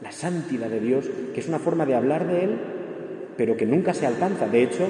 la 0.02 0.12
santidad 0.12 0.68
de 0.68 0.80
Dios, 0.80 1.10
que 1.34 1.40
es 1.40 1.48
una 1.48 1.58
forma 1.58 1.86
de 1.86 1.94
hablar 1.94 2.26
de 2.26 2.44
Él, 2.44 2.50
pero 3.36 3.56
que 3.56 3.66
nunca 3.66 3.94
se 3.94 4.06
alcanza. 4.06 4.48
De 4.48 4.62
hecho, 4.62 4.86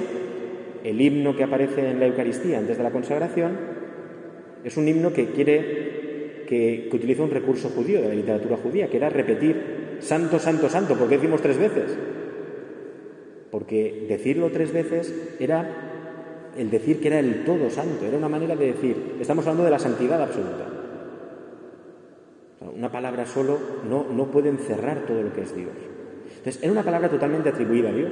el 0.83 1.01
himno 1.01 1.35
que 1.35 1.43
aparece 1.43 1.89
en 1.89 1.99
la 1.99 2.07
Eucaristía 2.07 2.59
antes 2.59 2.77
de 2.77 2.83
la 2.83 2.91
consagración 2.91 3.57
es 4.63 4.77
un 4.77 4.87
himno 4.87 5.13
que 5.13 5.27
quiere 5.27 6.43
que, 6.47 6.89
utiliza 6.91 7.23
un 7.23 7.31
recurso 7.31 7.69
judío 7.69 8.01
de 8.01 8.09
la 8.09 8.15
literatura 8.15 8.57
judía, 8.57 8.87
que 8.87 8.97
era 8.97 9.09
repetir 9.09 9.97
santo, 9.99 10.39
santo, 10.39 10.69
santo. 10.69 10.95
¿Por 10.95 11.07
qué 11.07 11.15
decimos 11.15 11.41
tres 11.41 11.57
veces? 11.57 11.97
Porque 13.51 14.05
decirlo 14.07 14.49
tres 14.51 14.71
veces 14.71 15.13
era 15.39 16.51
el 16.57 16.69
decir 16.69 16.99
que 16.99 17.07
era 17.07 17.19
el 17.19 17.43
todo 17.45 17.69
santo, 17.69 18.05
era 18.05 18.17
una 18.17 18.29
manera 18.29 18.55
de 18.55 18.73
decir, 18.73 18.95
estamos 19.19 19.45
hablando 19.45 19.63
de 19.63 19.71
la 19.71 19.79
santidad 19.79 20.21
absoluta. 20.21 20.78
Una 22.61 22.91
palabra 22.91 23.25
solo 23.25 23.57
no, 23.89 24.05
no 24.11 24.25
puede 24.31 24.49
encerrar 24.49 25.05
todo 25.05 25.21
lo 25.21 25.33
que 25.33 25.41
es 25.41 25.55
Dios. 25.55 25.73
Entonces, 26.37 26.61
era 26.61 26.71
una 26.71 26.83
palabra 26.83 27.09
totalmente 27.09 27.49
atribuida 27.49 27.89
a 27.89 27.93
Dios. 27.93 28.11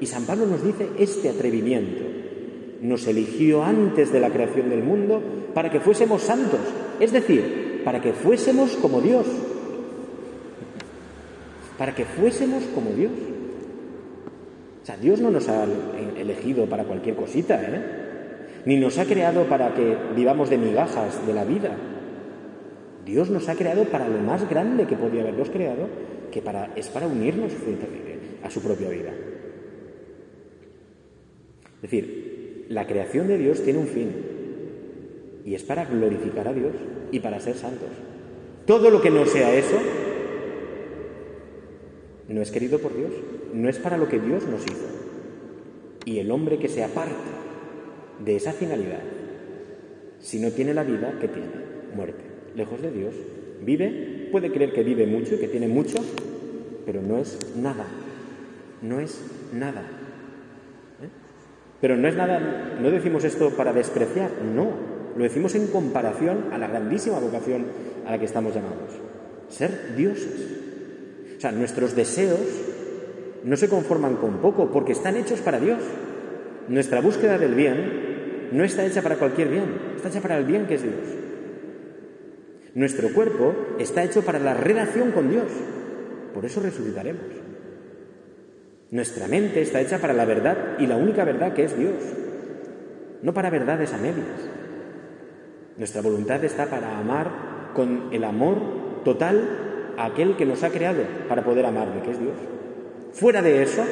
Y 0.00 0.06
San 0.06 0.24
Pablo 0.24 0.46
nos 0.46 0.64
dice 0.64 0.88
este 0.98 1.28
atrevimiento. 1.28 2.02
Nos 2.82 3.06
eligió 3.06 3.64
antes 3.64 4.12
de 4.12 4.20
la 4.20 4.30
creación 4.30 4.68
del 4.68 4.82
mundo 4.82 5.22
para 5.54 5.70
que 5.70 5.80
fuésemos 5.80 6.22
santos, 6.22 6.60
es 7.00 7.12
decir, 7.12 7.82
para 7.84 8.00
que 8.02 8.12
fuésemos 8.12 8.76
como 8.76 9.00
Dios 9.00 9.26
para 11.78 11.94
que 11.94 12.04
fuésemos 12.04 12.64
como 12.74 12.90
Dios. 12.90 13.12
O 14.82 14.86
sea, 14.86 14.96
Dios 14.96 15.20
no 15.20 15.30
nos 15.30 15.48
ha 15.48 15.64
elegido 16.16 16.66
para 16.66 16.84
cualquier 16.84 17.16
cosita, 17.16 17.60
¿eh? 17.60 17.82
Ni 18.66 18.76
nos 18.76 18.98
ha 18.98 19.04
creado 19.04 19.44
para 19.44 19.74
que 19.74 19.96
vivamos 20.14 20.50
de 20.50 20.58
migajas 20.58 21.26
de 21.26 21.34
la 21.34 21.44
vida. 21.44 21.76
Dios 23.04 23.30
nos 23.30 23.48
ha 23.48 23.54
creado 23.54 23.84
para 23.84 24.08
lo 24.08 24.18
más 24.18 24.48
grande 24.48 24.86
que 24.86 24.96
podía 24.96 25.22
habernos 25.22 25.50
creado, 25.50 25.88
que 26.30 26.42
para, 26.42 26.72
es 26.74 26.88
para 26.88 27.06
unirnos 27.06 27.52
a 28.42 28.50
su 28.50 28.62
propia 28.62 28.88
vida. 28.88 29.12
Es 31.76 31.82
decir, 31.82 32.66
la 32.68 32.86
creación 32.86 33.28
de 33.28 33.38
Dios 33.38 33.62
tiene 33.62 33.78
un 33.78 33.86
fin, 33.86 34.10
y 35.44 35.54
es 35.54 35.62
para 35.62 35.84
glorificar 35.84 36.48
a 36.48 36.54
Dios 36.54 36.72
y 37.12 37.20
para 37.20 37.40
ser 37.40 37.56
santos. 37.56 37.90
Todo 38.66 38.90
lo 38.90 39.02
que 39.02 39.10
no 39.10 39.26
sea 39.26 39.54
eso 39.54 39.78
no 42.28 42.40
es 42.40 42.50
querido 42.50 42.78
por 42.78 42.96
Dios, 42.96 43.12
no 43.52 43.68
es 43.68 43.78
para 43.78 43.98
lo 43.98 44.08
que 44.08 44.18
Dios 44.18 44.46
nos 44.46 44.64
hizo. 44.64 44.86
Y 46.06 46.18
el 46.18 46.30
hombre 46.30 46.58
que 46.58 46.68
se 46.68 46.82
aparta 46.82 47.14
de 48.24 48.36
esa 48.36 48.52
finalidad, 48.52 49.02
si 50.20 50.40
no 50.40 50.50
tiene 50.50 50.72
la 50.72 50.84
vida 50.84 51.18
que 51.20 51.28
tiene, 51.28 51.52
muerte, 51.94 52.33
lejos 52.54 52.80
de 52.82 52.90
Dios, 52.90 53.14
vive, 53.62 54.28
puede 54.30 54.50
creer 54.50 54.72
que 54.72 54.82
vive 54.82 55.06
mucho 55.06 55.34
y 55.34 55.38
que 55.38 55.48
tiene 55.48 55.68
mucho, 55.68 55.98
pero 56.86 57.02
no 57.02 57.18
es 57.18 57.38
nada, 57.56 57.86
no 58.82 59.00
es 59.00 59.20
nada. 59.52 59.80
¿Eh? 59.80 61.08
Pero 61.80 61.96
no 61.96 62.08
es 62.08 62.16
nada, 62.16 62.78
no 62.80 62.90
decimos 62.90 63.24
esto 63.24 63.50
para 63.50 63.72
despreciar, 63.72 64.30
no, 64.54 64.70
lo 65.16 65.22
decimos 65.22 65.54
en 65.54 65.68
comparación 65.68 66.52
a 66.52 66.58
la 66.58 66.68
grandísima 66.68 67.18
vocación 67.18 67.66
a 68.06 68.12
la 68.12 68.18
que 68.18 68.26
estamos 68.26 68.54
llamados, 68.54 68.92
ser 69.48 69.96
dioses 69.96 70.64
sea, 71.44 71.52
nuestros 71.52 71.94
deseos 71.94 72.40
no 73.44 73.56
se 73.56 73.68
conforman 73.68 74.16
con 74.16 74.38
poco 74.38 74.70
porque 74.70 74.92
están 74.92 75.16
hechos 75.16 75.40
para 75.40 75.60
Dios. 75.60 75.78
Nuestra 76.68 77.02
búsqueda 77.02 77.36
del 77.36 77.54
bien 77.54 78.48
no 78.52 78.64
está 78.64 78.84
hecha 78.86 79.02
para 79.02 79.16
cualquier 79.16 79.48
bien, 79.48 79.64
está 79.96 80.08
hecha 80.08 80.22
para 80.22 80.38
el 80.38 80.46
bien 80.46 80.66
que 80.66 80.76
es 80.76 80.82
Dios. 80.82 80.94
Nuestro 82.74 83.12
cuerpo 83.12 83.54
está 83.78 84.02
hecho 84.02 84.22
para 84.22 84.40
la 84.40 84.54
relación 84.54 85.12
con 85.12 85.30
Dios, 85.30 85.46
por 86.34 86.44
eso 86.44 86.60
resucitaremos. 86.60 87.22
Nuestra 88.90 89.28
mente 89.28 89.62
está 89.62 89.80
hecha 89.80 89.98
para 89.98 90.12
la 90.12 90.24
verdad 90.24 90.76
y 90.78 90.86
la 90.86 90.96
única 90.96 91.24
verdad 91.24 91.54
que 91.54 91.64
es 91.64 91.78
Dios, 91.78 91.94
no 93.22 93.32
para 93.32 93.50
verdades 93.50 93.92
a 93.92 93.98
medias. 93.98 94.48
Nuestra 95.76 96.02
voluntad 96.02 96.42
está 96.44 96.66
para 96.66 96.98
amar 96.98 97.72
con 97.74 98.08
el 98.12 98.24
amor 98.24 99.02
total 99.04 99.94
a 99.96 100.06
aquel 100.06 100.36
que 100.36 100.46
nos 100.46 100.62
ha 100.64 100.70
creado 100.70 101.02
para 101.28 101.44
poder 101.44 101.66
amarle, 101.66 102.02
que 102.02 102.10
es 102.10 102.20
Dios. 102.20 102.34
Fuera 103.12 103.40
de 103.40 103.62
eso, 103.62 103.84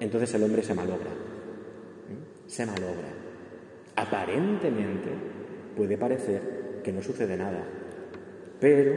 entonces 0.00 0.32
el 0.34 0.42
hombre 0.42 0.62
se 0.62 0.74
malogra. 0.74 1.10
¿Mm? 1.10 2.48
Se 2.48 2.64
malogra. 2.64 3.08
Aparentemente 3.96 5.10
puede 5.76 5.98
parecer 5.98 6.59
que 6.82 6.92
no 6.92 7.02
sucede 7.02 7.36
nada, 7.36 7.64
pero 8.60 8.94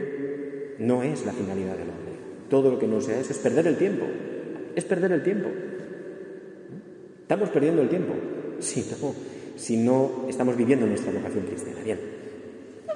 no 0.78 1.02
es 1.02 1.24
la 1.24 1.32
finalidad 1.32 1.76
del 1.76 1.88
hombre. 1.88 2.14
Todo 2.48 2.70
lo 2.70 2.78
que 2.78 2.86
no 2.86 3.00
sea 3.00 3.18
eso 3.18 3.32
es 3.32 3.38
perder 3.38 3.66
el 3.66 3.76
tiempo 3.76 4.04
es 4.76 4.84
perder 4.84 5.12
el 5.12 5.22
tiempo. 5.22 5.48
Estamos 7.22 7.48
perdiendo 7.50 7.82
el 7.82 7.88
tiempo 7.88 8.14
si 8.58 8.80
no, 8.80 9.14
si 9.56 9.76
no 9.76 10.26
estamos 10.28 10.56
viviendo 10.56 10.86
nuestra 10.86 11.12
vocación 11.12 11.44
cristiana. 11.46 11.80
Bien, 11.84 11.98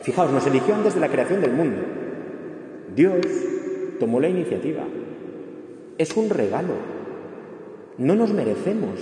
fijaos, 0.02 0.30
nos 0.30 0.46
eligió 0.46 0.74
antes 0.74 0.94
de 0.94 1.00
la 1.00 1.08
creación 1.08 1.40
del 1.40 1.52
mundo. 1.52 1.82
Dios 2.94 3.26
tomó 3.98 4.20
la 4.20 4.28
iniciativa. 4.28 4.82
Es 5.96 6.16
un 6.16 6.30
regalo. 6.30 6.74
No 7.96 8.14
nos 8.14 8.32
merecemos 8.32 9.00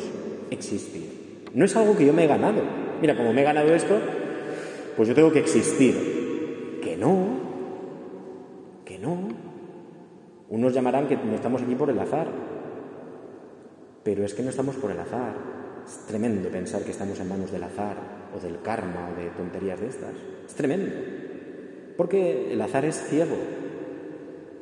existir. 0.50 1.44
No 1.52 1.64
es 1.64 1.76
algo 1.76 1.96
que 1.96 2.06
yo 2.06 2.12
me 2.12 2.24
he 2.24 2.26
ganado. 2.26 2.62
Mira, 3.00 3.16
como 3.16 3.32
me 3.32 3.42
he 3.42 3.44
ganado 3.44 3.74
esto, 3.74 3.98
pues 4.96 5.08
yo 5.08 5.14
tengo 5.14 5.32
que 5.32 5.40
existir. 5.40 6.80
Que 6.82 6.96
no, 6.96 7.26
que 8.84 8.98
no. 8.98 9.28
Unos 10.48 10.72
llamarán 10.72 11.08
que 11.08 11.16
no 11.16 11.34
estamos 11.34 11.62
aquí 11.62 11.74
por 11.74 11.90
el 11.90 11.98
azar. 11.98 12.28
Pero 14.02 14.24
es 14.24 14.34
que 14.34 14.42
no 14.42 14.50
estamos 14.50 14.76
por 14.76 14.90
el 14.90 15.00
azar. 15.00 15.34
Es 15.84 15.98
tremendo 16.06 16.48
pensar 16.48 16.82
que 16.82 16.92
estamos 16.92 17.20
en 17.20 17.28
manos 17.28 17.52
del 17.52 17.64
azar 17.64 17.96
o 18.34 18.40
del 18.40 18.60
karma 18.62 19.10
o 19.12 19.20
de 19.20 19.30
tonterías 19.30 19.80
de 19.80 19.88
estas. 19.88 20.14
Es 20.46 20.54
tremendo. 20.54 20.92
Porque 21.96 22.52
el 22.52 22.60
azar 22.60 22.84
es 22.84 22.96
ciego. 23.08 23.36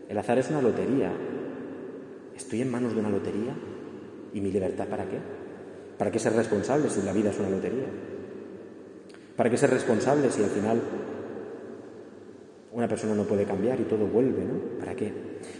El 0.08 0.18
azar 0.18 0.38
es 0.38 0.50
una 0.50 0.62
lotería. 0.62 1.12
¿Estoy 2.36 2.62
en 2.62 2.70
manos 2.70 2.94
de 2.94 3.00
una 3.00 3.10
lotería? 3.10 3.54
¿Y 4.32 4.40
mi 4.40 4.50
libertad 4.50 4.86
para 4.88 5.04
qué? 5.04 5.18
¿Para 5.98 6.10
qué 6.10 6.18
ser 6.18 6.32
responsable 6.34 6.90
si 6.90 7.02
la 7.02 7.12
vida 7.12 7.30
es 7.30 7.38
una 7.38 7.50
lotería? 7.50 7.86
¿Para 9.36 9.50
qué 9.50 9.56
ser 9.56 9.70
responsable 9.70 10.30
si 10.30 10.42
al 10.42 10.50
final 10.50 10.80
una 12.72 12.88
persona 12.88 13.14
no 13.14 13.22
puede 13.22 13.44
cambiar 13.44 13.80
y 13.80 13.84
todo 13.84 14.06
vuelve, 14.06 14.44
¿no? 14.44 14.78
¿Para 14.80 14.94
qué? 14.94 15.12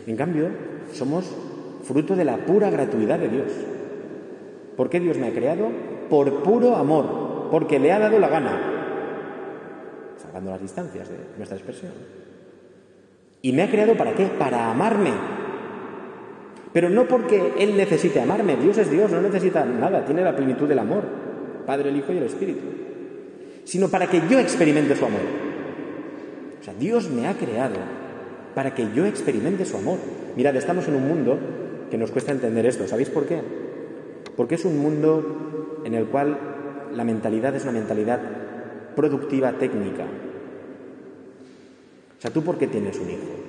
En 0.07 0.17
cambio, 0.17 0.49
somos 0.93 1.25
fruto 1.85 2.17
de 2.17 2.25
la 2.25 2.39
pura 2.39 2.71
gratuidad 2.71 3.19
de 3.19 3.29
Dios. 3.29 3.53
¿Por 4.77 4.91
qué 4.91 4.99
Dios 4.99 5.17
me 5.19 5.29
ha 5.29 5.33
creado? 5.33 5.69
Por 6.11 6.43
puro 6.43 6.75
amor, 6.77 7.49
porque 7.51 7.79
le 7.79 7.93
ha 7.93 7.99
dado 7.99 8.19
la 8.19 8.29
gana, 8.29 8.61
salvando 10.17 10.51
las 10.51 10.61
distancias 10.61 11.09
de 11.09 11.17
nuestra 11.37 11.57
expresión. 11.57 11.93
¿Y 13.43 13.53
me 13.53 13.63
ha 13.63 13.71
creado 13.71 13.97
para 13.97 14.15
qué? 14.15 14.27
Para 14.27 14.71
amarme. 14.71 15.13
Pero 16.73 16.91
no 16.91 17.07
porque 17.07 17.53
Él 17.59 17.77
necesite 17.77 18.21
amarme, 18.21 18.57
Dios 18.57 18.79
es 18.79 18.91
Dios, 18.91 19.13
no 19.13 19.21
necesita 19.21 19.65
nada, 19.65 20.05
tiene 20.05 20.23
la 20.23 20.35
plenitud 20.35 20.67
del 20.67 20.81
amor, 20.81 21.05
Padre, 21.65 21.91
el 21.91 21.97
Hijo 21.97 22.13
y 22.13 22.17
el 22.17 22.25
Espíritu, 22.25 22.63
sino 23.65 23.89
para 23.89 24.09
que 24.09 24.23
yo 24.29 24.39
experimente 24.39 24.97
su 24.97 25.05
amor. 25.05 25.21
O 26.61 26.65
sea, 26.65 26.75
Dios 26.75 27.11
me 27.11 27.27
ha 27.27 27.35
creado 27.35 27.77
para 28.55 28.75
que 28.75 28.89
yo 28.95 29.05
experimente 29.07 29.65
su 29.65 29.77
amor. 29.77 29.99
Mirad, 30.37 30.57
estamos 30.57 30.89
en 30.89 30.97
un 30.97 31.09
mundo 31.09 31.39
que 31.91 31.99
nos 31.99 32.11
cuesta 32.11 32.33
entender 32.33 32.67
esto. 32.67 32.87
¿Sabéis 32.87 33.11
por 33.11 33.27
qué? 33.27 33.41
Porque 34.37 34.55
es 34.55 34.65
un 34.65 34.79
mundo 34.79 35.83
en 35.85 35.95
el 35.95 36.07
cual 36.07 36.39
la 36.93 37.05
mentalidad 37.05 37.55
es 37.55 37.65
una 37.65 37.73
mentalidad 37.73 38.21
productiva 38.95 39.53
técnica. 39.53 40.05
O 42.19 42.21
sea, 42.21 42.31
¿tú 42.31 42.43
por 42.43 42.57
qué 42.57 42.67
tienes 42.67 42.99
un 42.99 43.11
hijo? 43.11 43.45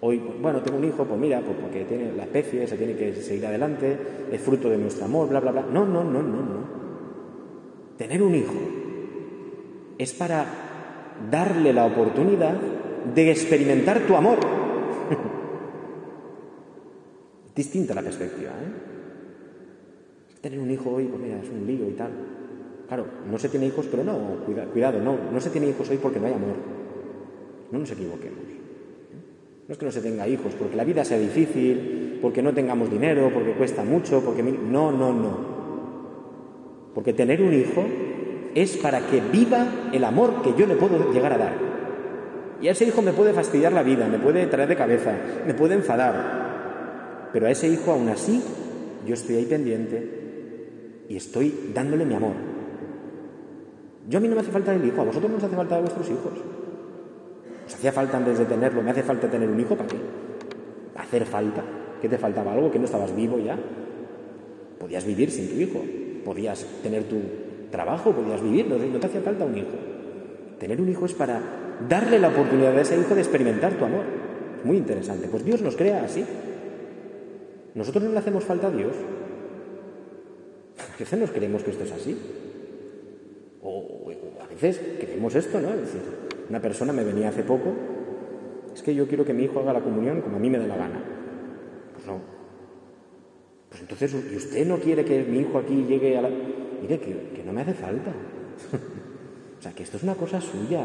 Hoy, 0.00 0.22
bueno, 0.40 0.62
tengo 0.62 0.78
un 0.78 0.84
hijo, 0.84 1.04
pues 1.04 1.20
mira, 1.20 1.40
pues 1.40 1.56
porque 1.60 1.84
tiene 1.84 2.12
la 2.16 2.22
especie, 2.22 2.66
se 2.68 2.76
tiene 2.76 2.94
que 2.94 3.12
seguir 3.14 3.44
adelante, 3.46 3.98
es 4.30 4.40
fruto 4.40 4.70
de 4.70 4.78
nuestro 4.78 5.04
amor, 5.04 5.28
bla, 5.28 5.40
bla, 5.40 5.50
bla. 5.50 5.66
No, 5.72 5.84
no, 5.84 6.04
no, 6.04 6.22
no, 6.22 6.42
no. 6.42 6.77
Tener 7.98 8.22
un 8.22 8.34
hijo 8.34 8.54
es 9.98 10.14
para 10.14 10.46
darle 11.30 11.72
la 11.72 11.84
oportunidad 11.84 12.54
de 13.14 13.30
experimentar 13.30 14.00
tu 14.06 14.14
amor. 14.14 14.38
Distinta 17.56 17.94
la 17.94 18.02
perspectiva, 18.02 18.50
¿eh? 18.50 18.88
Tener 20.40 20.60
un 20.60 20.70
hijo 20.70 20.90
hoy, 20.90 21.06
pues 21.06 21.20
mira, 21.20 21.40
es 21.42 21.50
un 21.50 21.66
lío 21.66 21.88
y 21.88 21.94
tal. 21.94 22.12
Claro, 22.86 23.06
no 23.28 23.36
se 23.38 23.48
tiene 23.48 23.66
hijos, 23.66 23.86
pero 23.90 24.04
no, 24.04 24.16
cuidado, 24.72 25.00
no, 25.00 25.18
no 25.32 25.40
se 25.40 25.50
tiene 25.50 25.68
hijos 25.68 25.90
hoy 25.90 25.98
porque 25.98 26.20
no 26.20 26.28
hay 26.28 26.34
amor. 26.34 26.54
No 27.72 27.80
nos 27.80 27.90
equivoquemos. 27.90 28.38
No 29.66 29.72
es 29.72 29.78
que 29.78 29.84
no 29.84 29.92
se 29.92 30.00
tenga 30.00 30.26
hijos, 30.26 30.54
porque 30.54 30.76
la 30.76 30.84
vida 30.84 31.04
sea 31.04 31.18
difícil, 31.18 32.18
porque 32.22 32.40
no 32.40 32.54
tengamos 32.54 32.90
dinero, 32.90 33.30
porque 33.34 33.52
cuesta 33.52 33.82
mucho, 33.82 34.22
porque... 34.24 34.42
No, 34.42 34.92
no, 34.92 35.12
no. 35.12 35.57
Porque 36.94 37.12
tener 37.12 37.42
un 37.42 37.54
hijo 37.54 37.84
es 38.54 38.76
para 38.76 39.00
que 39.00 39.20
viva 39.20 39.90
el 39.92 40.04
amor 40.04 40.42
que 40.42 40.54
yo 40.56 40.66
le 40.66 40.74
puedo 40.74 41.12
llegar 41.12 41.32
a 41.32 41.38
dar. 41.38 41.52
Y 42.60 42.68
a 42.68 42.72
ese 42.72 42.86
hijo 42.86 43.02
me 43.02 43.12
puede 43.12 43.32
fastidiar 43.32 43.72
la 43.72 43.82
vida, 43.82 44.08
me 44.08 44.18
puede 44.18 44.46
traer 44.46 44.68
de 44.68 44.76
cabeza, 44.76 45.12
me 45.46 45.54
puede 45.54 45.74
enfadar. 45.74 47.28
Pero 47.32 47.46
a 47.46 47.50
ese 47.50 47.68
hijo 47.68 47.92
aún 47.92 48.08
así 48.08 48.42
yo 49.06 49.14
estoy 49.14 49.36
ahí 49.36 49.44
pendiente 49.44 51.04
y 51.08 51.16
estoy 51.16 51.70
dándole 51.72 52.04
mi 52.04 52.14
amor. 52.14 52.34
Yo 54.08 54.18
a 54.18 54.20
mí 54.20 54.28
no 54.28 54.34
me 54.34 54.40
hace 54.40 54.50
falta 54.50 54.74
el 54.74 54.84
hijo, 54.84 55.02
a 55.02 55.04
vosotros 55.04 55.30
no 55.30 55.36
os 55.36 55.44
hace 55.44 55.54
falta 55.54 55.76
de 55.76 55.82
vuestros 55.82 56.08
hijos. 56.08 56.32
¿Os 57.66 57.74
hacía 57.74 57.92
falta 57.92 58.16
antes 58.16 58.38
de 58.38 58.46
tenerlo? 58.46 58.82
¿Me 58.82 58.90
hace 58.90 59.02
falta 59.02 59.30
tener 59.30 59.48
un 59.48 59.60
hijo? 59.60 59.76
¿Para 59.76 59.88
qué? 59.88 59.96
¿Hacer 60.96 61.26
falta? 61.26 61.62
¿Que 62.00 62.08
te 62.08 62.16
faltaba 62.16 62.54
algo? 62.54 62.70
¿Que 62.70 62.78
no 62.78 62.86
estabas 62.86 63.14
vivo 63.14 63.38
ya? 63.38 63.58
Podías 64.80 65.04
vivir 65.04 65.30
sin 65.30 65.48
tu 65.48 65.56
hijo, 65.56 65.82
podías 66.28 66.66
tener 66.82 67.04
tu 67.04 67.16
trabajo, 67.70 68.12
podías 68.12 68.42
vivir, 68.42 68.66
no, 68.68 68.76
te 68.76 69.06
hacía 69.06 69.22
falta 69.22 69.46
un 69.46 69.56
hijo. 69.56 69.72
Tener 70.58 70.78
un 70.78 70.86
hijo 70.90 71.06
es 71.06 71.14
para 71.14 71.40
darle 71.88 72.18
la 72.18 72.28
oportunidad 72.28 72.76
a 72.76 72.82
ese 72.82 73.00
hijo 73.00 73.14
de 73.14 73.22
experimentar 73.22 73.78
tu 73.78 73.86
amor. 73.86 74.04
Muy 74.62 74.76
interesante. 74.76 75.26
Pues 75.28 75.42
Dios 75.42 75.62
nos 75.62 75.74
crea 75.74 76.04
así. 76.04 76.22
Nosotros 77.74 78.04
no 78.04 78.12
le 78.12 78.18
hacemos 78.18 78.44
falta 78.44 78.66
a 78.66 78.70
Dios. 78.70 78.92
A 80.78 80.98
veces 80.98 81.18
nos 81.18 81.30
creemos 81.30 81.62
que 81.62 81.70
esto 81.70 81.84
es 81.84 81.92
así. 81.92 82.18
O, 83.62 84.10
a 84.42 84.46
veces 84.48 84.82
creemos 85.00 85.34
esto, 85.34 85.62
¿no? 85.62 85.70
Es 85.70 85.80
decir, 85.80 86.02
una 86.50 86.60
persona 86.60 86.92
me 86.92 87.04
venía 87.04 87.30
hace 87.30 87.42
poco, 87.42 87.72
es 88.74 88.82
que 88.82 88.94
yo 88.94 89.08
quiero 89.08 89.24
que 89.24 89.32
mi 89.32 89.44
hijo 89.44 89.60
haga 89.60 89.72
la 89.72 89.80
comunión 89.80 90.20
como 90.20 90.36
a 90.36 90.40
mí 90.40 90.50
me 90.50 90.58
da 90.58 90.66
la 90.66 90.76
gana. 90.76 91.02
Pues 91.94 92.06
no. 92.06 92.37
Pues 93.68 93.82
entonces, 93.82 94.14
¿y 94.32 94.36
usted 94.36 94.66
no 94.66 94.78
quiere 94.78 95.04
que 95.04 95.22
mi 95.24 95.40
hijo 95.40 95.58
aquí 95.58 95.84
llegue 95.86 96.16
a 96.16 96.22
la... 96.22 96.30
Mire, 96.30 96.98
que, 96.98 97.42
no 97.44 97.52
me 97.52 97.62
hace 97.62 97.74
falta. 97.74 98.10
o 99.58 99.62
sea, 99.62 99.72
que 99.72 99.82
esto 99.82 99.96
es 99.96 100.02
una 100.02 100.14
cosa 100.14 100.40
suya, 100.40 100.84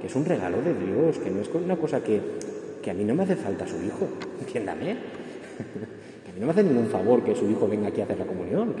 que 0.00 0.06
es 0.06 0.14
un 0.14 0.24
regalo 0.24 0.60
de 0.62 0.74
Dios, 0.74 1.18
que 1.18 1.30
no 1.30 1.40
es 1.40 1.48
una 1.48 1.76
cosa 1.76 2.02
que, 2.02 2.20
que 2.82 2.90
a 2.90 2.94
mí 2.94 3.04
no 3.04 3.14
me 3.14 3.24
hace 3.24 3.36
falta 3.36 3.66
su 3.66 3.76
hijo. 3.82 4.08
Entiéndame. 4.40 4.96
que 6.24 6.30
a 6.30 6.34
mí 6.34 6.40
no 6.40 6.46
me 6.46 6.52
hace 6.52 6.62
ningún 6.62 6.86
favor 6.86 7.24
que 7.24 7.34
su 7.34 7.48
hijo 7.50 7.66
venga 7.66 7.88
aquí 7.88 8.00
a 8.00 8.04
hacer 8.04 8.18
la 8.18 8.26
comunión. 8.26 8.74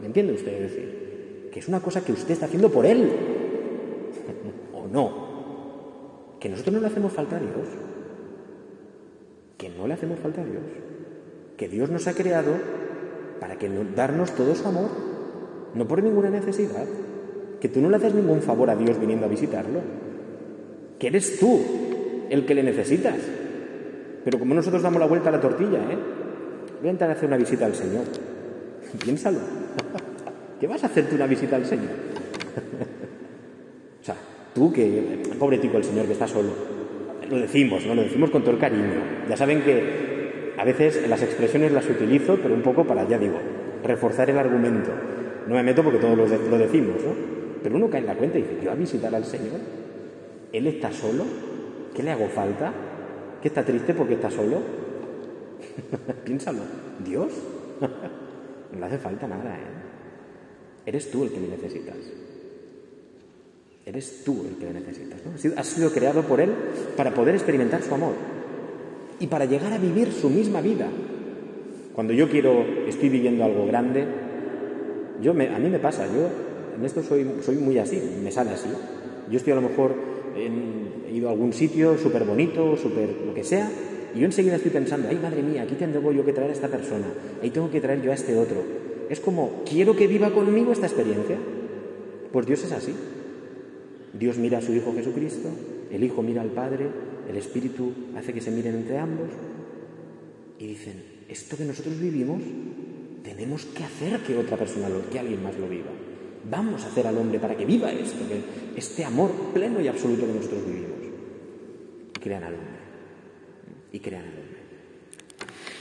¿Me 0.00 0.06
entiende 0.06 0.34
usted 0.34 0.60
decir? 0.60 1.48
Que 1.52 1.60
es 1.60 1.68
una 1.68 1.80
cosa 1.80 2.04
que 2.04 2.12
usted 2.12 2.32
está 2.32 2.46
haciendo 2.46 2.70
por 2.70 2.84
él. 2.84 3.10
¿O 4.74 4.86
no? 4.86 5.30
Que 6.38 6.48
nosotros 6.48 6.74
no 6.74 6.80
le 6.80 6.86
hacemos 6.86 7.12
falta 7.12 7.36
a 7.36 7.40
Dios. 7.40 7.68
Que 9.56 9.68
no 9.68 9.86
le 9.86 9.94
hacemos 9.94 10.18
falta 10.18 10.40
a 10.42 10.44
Dios. 10.44 10.62
Que 11.56 11.68
Dios 11.68 11.90
nos 11.90 12.06
ha 12.06 12.14
creado 12.14 12.54
para 13.40 13.56
que 13.56 13.68
darnos 13.96 14.32
todo 14.32 14.54
su 14.54 14.68
amor. 14.68 14.90
No 15.74 15.88
por 15.88 16.02
ninguna 16.02 16.30
necesidad. 16.30 16.84
Que 17.60 17.68
tú 17.68 17.80
no 17.80 17.88
le 17.88 17.96
haces 17.96 18.14
ningún 18.14 18.42
favor 18.42 18.70
a 18.70 18.76
Dios 18.76 19.00
viniendo 19.00 19.26
a 19.26 19.28
visitarlo. 19.28 19.80
Que 20.98 21.08
eres 21.08 21.40
tú 21.40 21.60
el 22.28 22.44
que 22.44 22.54
le 22.54 22.62
necesitas. 22.62 23.16
Pero 24.24 24.38
como 24.38 24.54
nosotros 24.54 24.82
damos 24.82 25.00
la 25.00 25.06
vuelta 25.06 25.30
a 25.30 25.32
la 25.32 25.40
tortilla, 25.40 25.78
¿eh? 25.78 25.98
Voy 26.80 26.88
a 26.88 26.90
entrar 26.90 27.10
a 27.10 27.14
hacer 27.14 27.26
una 27.26 27.36
visita 27.36 27.66
al 27.66 27.74
Señor. 27.74 28.04
Piénsalo. 29.04 29.38
¿Qué 30.60 30.66
vas 30.66 30.82
a 30.84 30.86
hacerte 30.86 31.14
una 31.14 31.26
visita 31.26 31.56
al 31.56 31.64
Señor? 31.64 31.88
o 34.02 34.04
sea, 34.04 34.16
tú 34.54 34.72
que, 34.72 35.22
pobre 35.38 35.58
tico 35.58 35.78
el 35.78 35.84
Señor 35.84 36.06
que 36.06 36.12
está 36.12 36.26
solo, 36.26 36.50
lo 37.28 37.36
decimos, 37.36 37.86
¿no? 37.86 37.94
Lo 37.94 38.02
decimos 38.02 38.30
con 38.30 38.42
todo 38.42 38.52
el 38.52 38.60
cariño. 38.60 39.00
Ya 39.28 39.36
saben 39.36 39.62
que 39.62 40.09
a 40.60 40.64
veces 40.64 41.08
las 41.08 41.22
expresiones 41.22 41.72
las 41.72 41.88
utilizo, 41.88 42.36
pero 42.36 42.52
un 42.52 42.60
poco 42.60 42.86
para, 42.86 43.08
ya 43.08 43.18
digo, 43.18 43.38
reforzar 43.82 44.28
el 44.28 44.36
argumento. 44.36 44.90
No 45.46 45.54
me 45.54 45.62
meto 45.62 45.82
porque 45.82 45.98
todos 45.98 46.18
lo, 46.18 46.58
decimos, 46.58 46.96
¿no? 47.02 47.14
Pero 47.62 47.76
uno 47.76 47.88
cae 47.88 48.00
en 48.00 48.06
la 48.06 48.14
cuenta 48.14 48.38
y 48.38 48.42
dice, 48.42 48.58
yo 48.62 48.70
a 48.70 48.74
visitar 48.74 49.14
al 49.14 49.24
Señor, 49.24 49.58
Él 50.52 50.66
está 50.66 50.92
solo, 50.92 51.24
¿qué 51.94 52.02
le 52.02 52.10
hago 52.10 52.28
falta? 52.28 52.74
¿Que 53.40 53.48
está 53.48 53.64
triste 53.64 53.94
porque 53.94 54.14
está 54.14 54.30
solo? 54.30 54.58
Piénsalo, 56.26 56.60
¿Dios? 57.02 57.32
no 58.72 58.78
le 58.78 58.84
hace 58.84 58.98
falta 58.98 59.26
nada, 59.26 59.54
¿eh? 59.54 60.84
Eres 60.84 61.10
tú 61.10 61.22
el 61.22 61.30
que 61.30 61.40
le 61.40 61.48
necesitas. 61.48 61.96
Eres 63.86 64.24
tú 64.24 64.44
el 64.46 64.56
que 64.58 64.66
le 64.66 64.78
necesitas. 64.78 65.20
¿no? 65.24 65.58
Has 65.58 65.66
sido 65.68 65.90
creado 65.90 66.20
por 66.20 66.38
Él 66.38 66.52
para 66.98 67.14
poder 67.14 67.34
experimentar 67.34 67.82
su 67.82 67.94
amor 67.94 68.39
y 69.20 69.26
para 69.26 69.44
llegar 69.44 69.72
a 69.72 69.78
vivir 69.78 70.10
su 70.12 70.28
misma 70.28 70.60
vida. 70.60 70.88
Cuando 71.94 72.12
yo 72.12 72.28
quiero, 72.28 72.64
estoy 72.88 73.10
viviendo 73.10 73.44
algo 73.44 73.66
grande, 73.66 74.04
yo 75.22 75.34
me, 75.34 75.48
a 75.48 75.58
mí 75.58 75.68
me 75.68 75.78
pasa, 75.78 76.06
yo 76.06 76.28
en 76.76 76.84
esto 76.84 77.02
soy, 77.02 77.26
soy 77.42 77.56
muy 77.56 77.78
así, 77.78 78.00
me 78.22 78.32
sale 78.32 78.50
así. 78.50 78.68
Yo 79.30 79.36
estoy 79.36 79.52
a 79.52 79.56
lo 79.56 79.62
mejor, 79.62 79.94
he 80.34 81.12
ido 81.12 81.28
a 81.28 81.32
algún 81.32 81.52
sitio 81.52 81.98
súper 81.98 82.24
bonito, 82.24 82.76
súper 82.76 83.10
lo 83.26 83.34
que 83.34 83.44
sea, 83.44 83.70
y 84.14 84.20
yo 84.20 84.24
enseguida 84.24 84.56
estoy 84.56 84.70
pensando, 84.70 85.08
ay 85.08 85.20
madre 85.22 85.42
mía, 85.42 85.62
aquí 85.62 85.74
tengo 85.74 86.12
yo 86.12 86.24
que 86.24 86.32
traer 86.32 86.50
a 86.50 86.54
esta 86.54 86.68
persona, 86.68 87.06
ahí 87.42 87.50
tengo 87.50 87.70
que 87.70 87.80
traer 87.80 88.02
yo 88.02 88.10
a 88.10 88.14
este 88.14 88.36
otro. 88.36 88.62
Es 89.10 89.20
como, 89.20 89.62
quiero 89.68 89.94
que 89.96 90.06
viva 90.06 90.30
conmigo 90.30 90.72
esta 90.72 90.86
experiencia. 90.86 91.36
Pues 92.32 92.46
Dios 92.46 92.62
es 92.62 92.70
así. 92.70 92.94
Dios 94.12 94.38
mira 94.38 94.58
a 94.58 94.62
su 94.62 94.72
Hijo 94.72 94.92
Jesucristo, 94.94 95.48
el 95.90 96.04
Hijo 96.04 96.22
mira 96.22 96.42
al 96.42 96.50
Padre, 96.50 96.86
el 97.30 97.36
Espíritu 97.36 97.92
hace 98.16 98.32
que 98.32 98.40
se 98.40 98.50
miren 98.50 98.74
entre 98.76 98.98
ambos 98.98 99.28
y 100.58 100.66
dicen, 100.66 101.02
esto 101.28 101.56
que 101.56 101.64
nosotros 101.64 101.98
vivimos, 101.98 102.42
tenemos 103.22 103.64
que 103.66 103.84
hacer 103.84 104.20
que 104.20 104.36
otra 104.36 104.56
persona, 104.56 104.88
lo, 104.88 105.08
que 105.08 105.18
alguien 105.18 105.42
más 105.42 105.58
lo 105.58 105.68
viva. 105.68 105.90
Vamos 106.50 106.84
a 106.84 106.88
hacer 106.88 107.06
al 107.06 107.16
hombre 107.16 107.38
para 107.38 107.56
que 107.56 107.64
viva 107.64 107.92
esto, 107.92 108.18
este 108.76 109.04
amor 109.04 109.30
pleno 109.54 109.80
y 109.80 109.88
absoluto 109.88 110.26
que 110.26 110.32
nosotros 110.32 110.66
vivimos. 110.66 110.90
Y 112.16 112.18
crean 112.18 112.44
al 112.44 112.54
hombre. 112.54 112.68
Y 113.92 114.00
crean 114.00 114.24
al 114.24 114.30
hombre. 114.30 114.60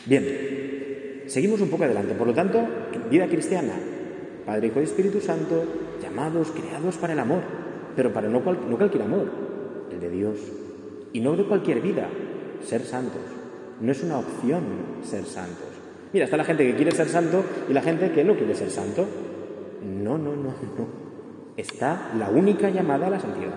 Bien, 0.06 1.24
seguimos 1.28 1.62
un 1.62 1.70
poco 1.70 1.84
adelante. 1.84 2.14
Por 2.14 2.28
lo 2.28 2.34
tanto, 2.34 2.66
vida 3.10 3.28
cristiana, 3.28 3.74
Padre, 4.46 4.68
Hijo 4.68 4.82
y 4.82 4.84
Espíritu 4.84 5.20
Santo, 5.20 5.98
llamados, 6.02 6.52
creados 6.52 6.98
para 6.98 7.14
el 7.14 7.20
amor 7.20 7.60
pero 8.00 8.14
para 8.14 8.30
no, 8.30 8.40
no 8.40 8.78
cualquier 8.78 9.04
amor, 9.04 9.30
el 9.92 10.00
de 10.00 10.10
Dios. 10.10 10.38
Y 11.13 11.19
no 11.22 11.36
de 11.36 11.43
cualquier 11.43 11.82
vida, 11.82 12.08
ser 12.63 12.82
santos. 12.82 13.22
No 13.82 13.91
es 13.91 14.04
una 14.04 14.19
opción 14.19 14.63
ser 15.04 15.24
santos. 15.26 15.67
Mira, 16.12 16.26
está 16.26 16.38
la 16.38 16.43
gente 16.43 16.65
que 16.65 16.76
quiere 16.76 16.91
ser 16.91 17.08
santo 17.08 17.43
y 17.69 17.74
la 17.74 17.82
gente 17.82 18.12
que 18.12 18.24
no 18.24 18.36
quiere 18.36 18.56
ser 18.56 18.69
santo. 18.69 19.08
No, 19.84 20.17
no, 20.17 20.36
no, 20.36 20.50
no. 20.78 21.10
Está 21.56 22.12
la 22.17 22.30
única 22.30 22.69
llamada 22.69 23.08
a 23.08 23.10
la 23.10 23.19
santidad. 23.19 23.56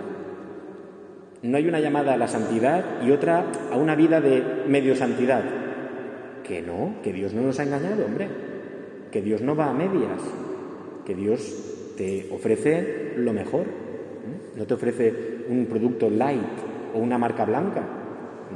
No 1.43 1.57
hay 1.57 1.67
una 1.67 1.81
llamada 1.81 2.15
a 2.15 2.17
la 2.17 2.29
santidad 2.29 3.03
y 3.05 3.11
otra 3.11 3.45
a 3.71 3.77
una 3.77 3.97
vida 3.97 4.21
de 4.21 4.65
medio 4.69 4.95
santidad. 4.95 5.43
Que 6.45 6.63
no, 6.63 6.97
que 7.03 7.13
Dios 7.13 7.33
no 7.33 7.43
nos 7.43 7.59
ha 7.59 7.65
engañado, 7.65 8.05
hombre. 8.05 8.29
Que 9.11 9.23
Dios 9.23 9.43
no 9.43 9.57
va 9.57 9.71
a 9.71 9.73
medias. 9.73 10.21
Que 11.05 11.15
Dios 11.15 11.95
te 11.97 12.29
ofrece 12.33 13.15
lo 13.17 13.33
mejor. 13.33 13.67
No 14.57 14.67
te 14.67 14.75
ofrece 14.75 15.45
un 15.49 15.67
producto 15.67 16.09
light 16.09 16.72
o 16.95 16.99
una 16.99 17.19
marca 17.19 17.45
blanca. 17.45 17.83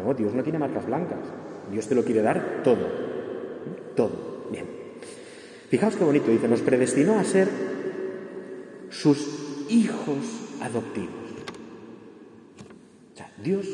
No, 0.02 0.14
Dios 0.14 0.34
no 0.34 0.42
tiene 0.42 0.58
marcas 0.58 0.86
blancas. 0.86 1.20
Dios 1.70 1.86
te 1.88 1.94
lo 1.94 2.04
quiere 2.04 2.22
dar 2.22 2.62
todo. 2.62 2.86
Todo. 3.94 4.46
Bien. 4.50 4.66
Fijaos 5.68 5.96
qué 5.96 6.04
bonito 6.04 6.30
dice, 6.30 6.48
nos 6.48 6.60
predestinó 6.60 7.18
a 7.18 7.24
ser 7.24 7.48
sus 8.90 9.66
hijos 9.68 10.18
adoptivos. 10.60 11.10
O 13.12 13.16
sea, 13.16 13.32
Dios 13.42 13.66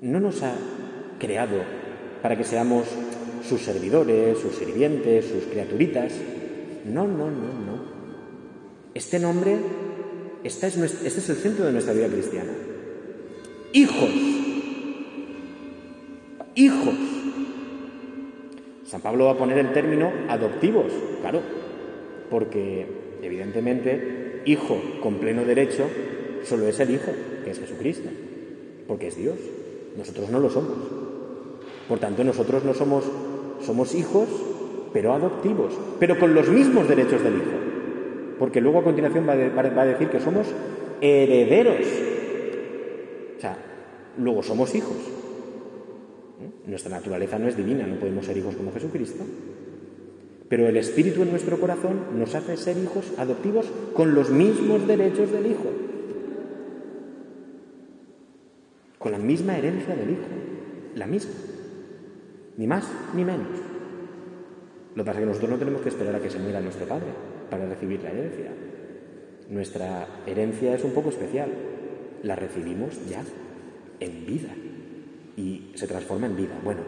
no 0.00 0.20
nos 0.20 0.42
ha 0.42 0.54
creado 1.18 1.62
para 2.22 2.36
que 2.36 2.44
seamos 2.44 2.86
sus 3.48 3.62
servidores, 3.62 4.38
sus 4.38 4.54
sirvientes, 4.54 5.26
sus 5.26 5.44
criaturitas. 5.44 6.12
No, 6.84 7.06
no, 7.06 7.30
no, 7.30 7.52
no. 7.66 7.94
Este 8.94 9.18
nombre 9.18 9.58
este 10.44 10.66
es, 10.66 10.76
el 10.76 11.36
centro 11.36 11.64
de 11.64 11.72
nuestra 11.72 11.94
vida 11.94 12.06
cristiana. 12.06 12.52
Hijos. 13.74 14.10
Hijos. 16.54 16.94
San 18.86 19.02
Pablo 19.02 19.26
va 19.26 19.32
a 19.32 19.36
poner 19.36 19.58
el 19.58 19.72
término 19.74 20.10
adoptivos, 20.28 20.90
claro, 21.20 21.42
porque 22.30 22.86
evidentemente 23.20 24.40
hijo 24.46 24.80
con 25.02 25.16
pleno 25.16 25.44
derecho 25.44 25.84
solo 26.44 26.66
es 26.68 26.80
el 26.80 26.90
Hijo, 26.90 27.12
que 27.44 27.50
es 27.50 27.58
Jesucristo, 27.58 28.08
porque 28.88 29.08
es 29.08 29.16
Dios. 29.16 29.36
Nosotros 29.98 30.30
no 30.30 30.38
lo 30.38 30.48
somos. 30.48 30.78
Por 31.88 31.98
tanto, 31.98 32.24
nosotros 32.24 32.64
no 32.64 32.72
somos, 32.72 33.04
somos 33.60 33.94
hijos, 33.94 34.28
pero 34.94 35.12
adoptivos, 35.12 35.74
pero 36.00 36.18
con 36.18 36.32
los 36.32 36.48
mismos 36.48 36.88
derechos 36.88 37.22
del 37.22 37.34
Hijo 37.34 37.74
porque 38.38 38.60
luego 38.60 38.80
a 38.80 38.84
continuación 38.84 39.26
va 39.28 39.32
a, 39.32 39.86
decir 39.86 40.08
que 40.08 40.20
somos 40.20 40.46
herederos. 41.00 41.86
Luego 44.18 44.42
somos 44.42 44.74
hijos. 44.74 44.96
¿Eh? 46.40 46.50
Nuestra 46.66 46.90
naturaleza 46.90 47.38
no 47.38 47.48
es 47.48 47.56
divina, 47.56 47.86
no 47.86 47.96
podemos 47.96 48.26
ser 48.26 48.36
hijos 48.36 48.54
como 48.56 48.72
Jesucristo. 48.72 49.24
Pero 50.48 50.68
el 50.68 50.76
Espíritu 50.76 51.22
en 51.22 51.30
nuestro 51.30 51.58
corazón 51.58 52.18
nos 52.18 52.34
hace 52.34 52.56
ser 52.56 52.76
hijos 52.78 53.12
adoptivos 53.18 53.66
con 53.94 54.14
los 54.14 54.30
mismos 54.30 54.86
derechos 54.86 55.32
del 55.32 55.46
Hijo. 55.46 55.70
Con 58.98 59.12
la 59.12 59.18
misma 59.18 59.56
herencia 59.56 59.96
del 59.96 60.10
Hijo. 60.10 60.28
La 60.94 61.06
misma. 61.06 61.32
Ni 62.56 62.66
más 62.66 62.88
ni 63.14 63.24
menos. 63.24 63.48
Lo 64.94 65.02
que 65.02 65.06
pasa 65.06 65.18
es 65.18 65.24
que 65.24 65.28
nosotros 65.28 65.50
no 65.50 65.58
tenemos 65.58 65.80
que 65.80 65.88
esperar 65.88 66.14
a 66.14 66.20
que 66.20 66.30
se 66.30 66.38
muera 66.38 66.60
nuestro 66.60 66.86
Padre 66.86 67.08
para 67.50 67.66
recibir 67.66 68.02
la 68.02 68.10
herencia. 68.10 68.52
Nuestra 69.50 70.06
herencia 70.26 70.74
es 70.74 70.84
un 70.84 70.92
poco 70.92 71.08
especial. 71.08 71.50
La 72.22 72.36
recibimos 72.36 73.04
ya, 73.08 73.22
en 74.00 74.26
vida. 74.26 74.54
Y 75.36 75.70
se 75.74 75.86
transforma 75.86 76.26
en 76.26 76.36
vida. 76.36 76.58
Bueno, 76.62 76.80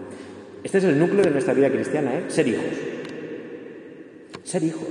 este 0.63 0.79
es 0.79 0.85
el 0.85 0.99
núcleo 0.99 1.23
de 1.23 1.31
nuestra 1.31 1.55
vida 1.55 1.71
cristiana, 1.71 2.17
¿eh? 2.17 2.25
Ser 2.29 2.49
hijos. 2.49 2.65
Ser 4.45 4.63
hijos. 4.63 4.89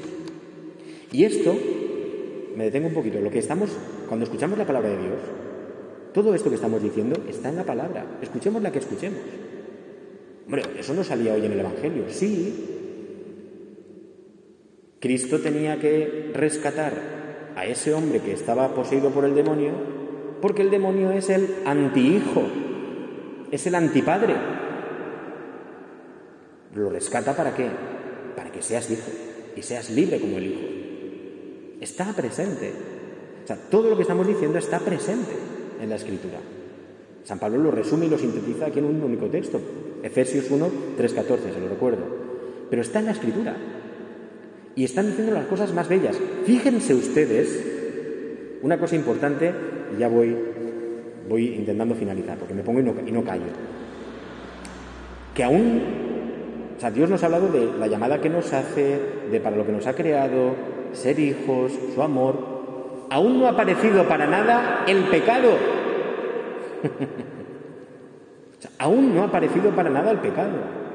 Y 1.12 1.23
esto, 1.23 1.58
me 2.56 2.65
detengo 2.65 2.88
un 2.88 2.93
poquito, 2.93 3.19
lo 3.21 3.32
que 3.32 3.39
estamos, 3.39 3.69
cuando 4.08 4.25
escuchamos 4.25 4.58
la 4.58 4.65
palabra 4.65 4.89
de 4.89 4.97
Dios, 4.97 5.19
todo 6.13 6.34
esto 6.34 6.49
que 6.49 6.56
estamos 6.56 6.82
diciendo 6.82 7.23
está 7.30 7.49
en 7.49 7.58
la 7.58 7.63
palabra. 7.63 8.06
Escuchemos 8.21 8.62
la 8.62 8.71
que 8.71 8.80
escuchemos. 8.80 9.19
Hombre, 10.45 10.63
eso 10.80 10.93
no 10.93 11.04
salía 11.04 11.34
hoy 11.34 11.45
en 11.45 11.51
el 11.51 11.60
Evangelio. 11.60 12.06
Sí, 12.10 12.75
Cristo 14.99 15.39
tenía 15.39 15.80
que 15.80 16.32
rescatar 16.34 16.93
a 17.56 17.65
ese 17.65 17.93
hombre 17.93 18.21
que 18.21 18.32
estaba 18.32 18.73
poseído 18.73 19.10
por 19.12 19.25
el 19.25 19.36
demonio, 19.36 19.71
porque 20.41 20.61
el 20.61 20.71
demonio 20.71 21.11
es 21.11 21.29
el 21.29 21.47
antihijo, 21.65 22.43
es 23.51 23.65
el 23.67 23.75
antipadre. 23.75 24.35
Lo 26.73 26.89
rescata 26.89 27.35
para 27.35 27.55
qué? 27.55 27.67
Para 28.35 28.51
que 28.51 28.61
seas 28.61 28.89
hijo 28.91 29.09
y 29.55 29.61
seas 29.61 29.89
libre 29.89 30.19
como 30.19 30.37
el 30.37 30.45
hijo. 30.45 30.61
Está 31.79 32.13
presente. 32.13 32.71
O 33.43 33.47
sea, 33.47 33.57
todo 33.69 33.89
lo 33.89 33.95
que 33.95 34.01
estamos 34.01 34.27
diciendo 34.27 34.57
está 34.57 34.79
presente 34.79 35.31
en 35.81 35.89
la 35.89 35.95
escritura. 35.95 36.39
San 37.23 37.39
Pablo 37.39 37.57
lo 37.57 37.71
resume 37.71 38.05
y 38.05 38.09
lo 38.09 38.17
sintetiza 38.17 38.67
aquí 38.67 38.79
en 38.79 38.85
un 38.85 39.01
único 39.01 39.27
texto. 39.27 39.59
Efesios 40.03 40.49
1, 40.51 40.69
3, 40.97 41.13
14, 41.13 41.53
se 41.53 41.59
lo 41.59 41.69
recuerdo. 41.69 42.03
Pero 42.69 42.81
está 42.81 42.99
en 42.99 43.05
la 43.05 43.11
escritura 43.11 43.55
y 44.75 44.83
están 44.83 45.07
diciendo 45.07 45.33
las 45.33 45.47
cosas 45.47 45.73
más 45.73 45.87
bellas. 45.87 46.17
Fíjense 46.45 46.93
ustedes, 46.93 47.63
una 48.61 48.77
cosa 48.77 48.95
importante, 48.95 49.53
y 49.93 49.99
ya 49.99 50.07
voy, 50.07 50.35
voy 51.29 51.55
intentando 51.55 51.95
finalizar, 51.95 52.37
porque 52.37 52.53
me 52.53 52.63
pongo 52.63 52.79
y 52.79 52.83
no, 52.83 52.93
y 53.05 53.11
no 53.11 53.23
callo. 53.23 53.43
Que 55.33 55.43
aún, 55.43 55.81
o 56.77 56.79
sea, 56.79 56.91
Dios 56.91 57.09
nos 57.09 57.21
ha 57.23 57.25
hablado 57.25 57.47
de 57.49 57.77
la 57.77 57.87
llamada 57.87 58.21
que 58.21 58.29
nos 58.29 58.53
hace, 58.53 58.99
de 59.31 59.39
para 59.39 59.57
lo 59.57 59.65
que 59.65 59.71
nos 59.71 59.87
ha 59.87 59.93
creado, 59.93 60.55
ser 60.93 61.19
hijos, 61.19 61.71
su 61.93 62.01
amor. 62.01 62.55
Aún 63.09 63.39
no 63.39 63.47
ha 63.47 63.51
aparecido 63.51 64.07
para 64.07 64.27
nada 64.27 64.85
el 64.87 65.03
pecado. 65.03 65.51
aún 68.79 69.13
no 69.13 69.23
ha 69.23 69.25
aparecido 69.25 69.71
para 69.71 69.89
nada 69.89 70.11
el 70.11 70.19
pecado. 70.19 70.85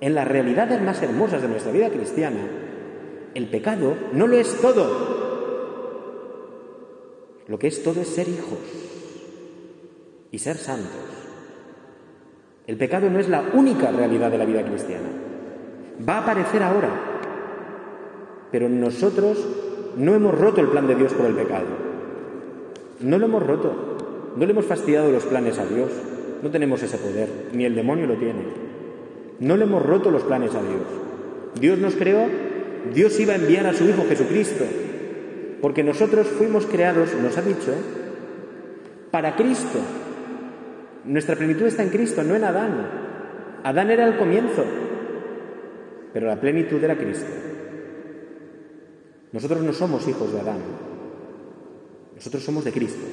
En 0.00 0.14
las 0.14 0.26
realidades 0.26 0.82
más 0.82 1.00
hermosas 1.02 1.42
de 1.42 1.48
nuestra 1.48 1.72
vida 1.72 1.88
cristiana, 1.88 2.40
el 3.34 3.46
pecado 3.46 3.94
no 4.12 4.26
lo 4.26 4.36
es 4.36 4.60
todo. 4.60 5.21
Lo 7.48 7.58
que 7.58 7.66
es 7.66 7.82
todo 7.82 8.00
es 8.00 8.08
ser 8.08 8.28
hijos 8.28 8.58
y 10.30 10.38
ser 10.38 10.56
santos. 10.56 10.90
El 12.66 12.76
pecado 12.76 13.10
no 13.10 13.18
es 13.18 13.28
la 13.28 13.50
única 13.54 13.90
realidad 13.90 14.30
de 14.30 14.38
la 14.38 14.44
vida 14.44 14.64
cristiana. 14.64 15.08
Va 16.08 16.18
a 16.18 16.22
aparecer 16.22 16.62
ahora. 16.62 16.88
Pero 18.50 18.68
nosotros 18.68 19.44
no 19.96 20.14
hemos 20.14 20.38
roto 20.38 20.60
el 20.60 20.68
plan 20.68 20.86
de 20.86 20.94
Dios 20.94 21.12
por 21.12 21.26
el 21.26 21.34
pecado. 21.34 21.66
No 23.00 23.18
lo 23.18 23.26
hemos 23.26 23.44
roto. 23.44 24.32
No 24.36 24.46
le 24.46 24.52
hemos 24.52 24.64
fastidiado 24.64 25.10
los 25.10 25.24
planes 25.24 25.58
a 25.58 25.66
Dios. 25.66 25.90
No 26.42 26.50
tenemos 26.50 26.82
ese 26.82 26.98
poder. 26.98 27.28
Ni 27.52 27.64
el 27.64 27.74
demonio 27.74 28.06
lo 28.06 28.14
tiene. 28.14 28.42
No 29.40 29.56
le 29.56 29.64
hemos 29.64 29.84
roto 29.84 30.10
los 30.10 30.22
planes 30.22 30.54
a 30.54 30.62
Dios. 30.62 30.82
Dios 31.60 31.78
nos 31.78 31.96
creó. 31.96 32.26
Dios 32.94 33.18
iba 33.18 33.32
a 33.32 33.36
enviar 33.36 33.66
a 33.66 33.74
su 33.74 33.84
Hijo 33.84 34.04
Jesucristo. 34.08 34.64
Porque 35.62 35.84
nosotros 35.84 36.26
fuimos 36.26 36.66
creados, 36.66 37.14
nos 37.14 37.38
ha 37.38 37.42
dicho, 37.42 37.72
para 39.12 39.36
Cristo. 39.36 39.78
Nuestra 41.04 41.36
plenitud 41.36 41.66
está 41.66 41.84
en 41.84 41.90
Cristo, 41.90 42.24
no 42.24 42.34
en 42.34 42.42
Adán. 42.42 42.88
Adán 43.62 43.90
era 43.90 44.06
el 44.08 44.16
comienzo, 44.16 44.64
pero 46.12 46.26
la 46.26 46.40
plenitud 46.40 46.82
era 46.82 46.96
Cristo. 46.96 47.30
Nosotros 49.30 49.62
no 49.62 49.72
somos 49.72 50.06
hijos 50.08 50.32
de 50.32 50.40
Adán, 50.40 50.58
nosotros 52.16 52.42
somos 52.42 52.64
de 52.64 52.72
Cristo. 52.72 53.04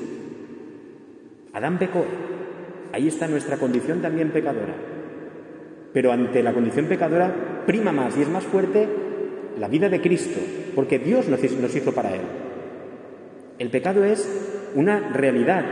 Adán 1.53 1.77
pecó, 1.77 2.03
ahí 2.91 3.07
está 3.07 3.27
nuestra 3.27 3.57
condición 3.57 4.01
también 4.01 4.31
pecadora. 4.31 4.73
Pero 5.93 6.11
ante 6.11 6.41
la 6.41 6.53
condición 6.53 6.87
pecadora 6.87 7.63
prima 7.65 7.91
más 7.91 8.17
y 8.17 8.23
es 8.23 8.29
más 8.29 8.43
fuerte 8.43 8.87
la 9.59 9.67
vida 9.67 9.89
de 9.89 10.01
Cristo, 10.01 10.39
porque 10.75 10.99
Dios 10.99 11.27
nos 11.27 11.43
hizo 11.43 11.93
para 11.93 12.15
Él. 12.15 12.21
El 13.59 13.69
pecado 13.69 14.05
es 14.05 14.27
una 14.73 15.09
realidad 15.09 15.65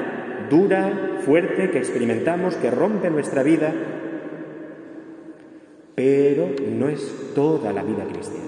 dura, 0.50 1.20
fuerte, 1.26 1.72
que 1.72 1.78
experimentamos, 1.78 2.56
que 2.56 2.70
rompe 2.70 3.10
nuestra 3.10 3.44
vida, 3.44 3.74
pero 5.96 6.50
no 6.70 6.90
es 6.90 7.32
toda 7.34 7.72
la 7.72 7.84
vida 7.84 8.04
cristiana. 8.12 8.46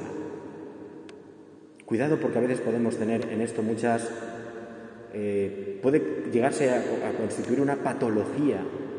Cuidado 1.85 2.17
porque 2.19 2.37
a 2.37 2.41
veces 2.41 2.59
podemos 2.59 2.97
tener 2.97 3.29
en 3.31 3.41
esto 3.41 3.63
muchas... 3.63 4.11
Eh, 5.11 5.79
puede 5.81 6.25
llegarse 6.31 6.69
a, 6.69 6.75
a 6.77 7.11
constituir 7.17 7.61
una 7.61 7.77
patología 7.77 8.57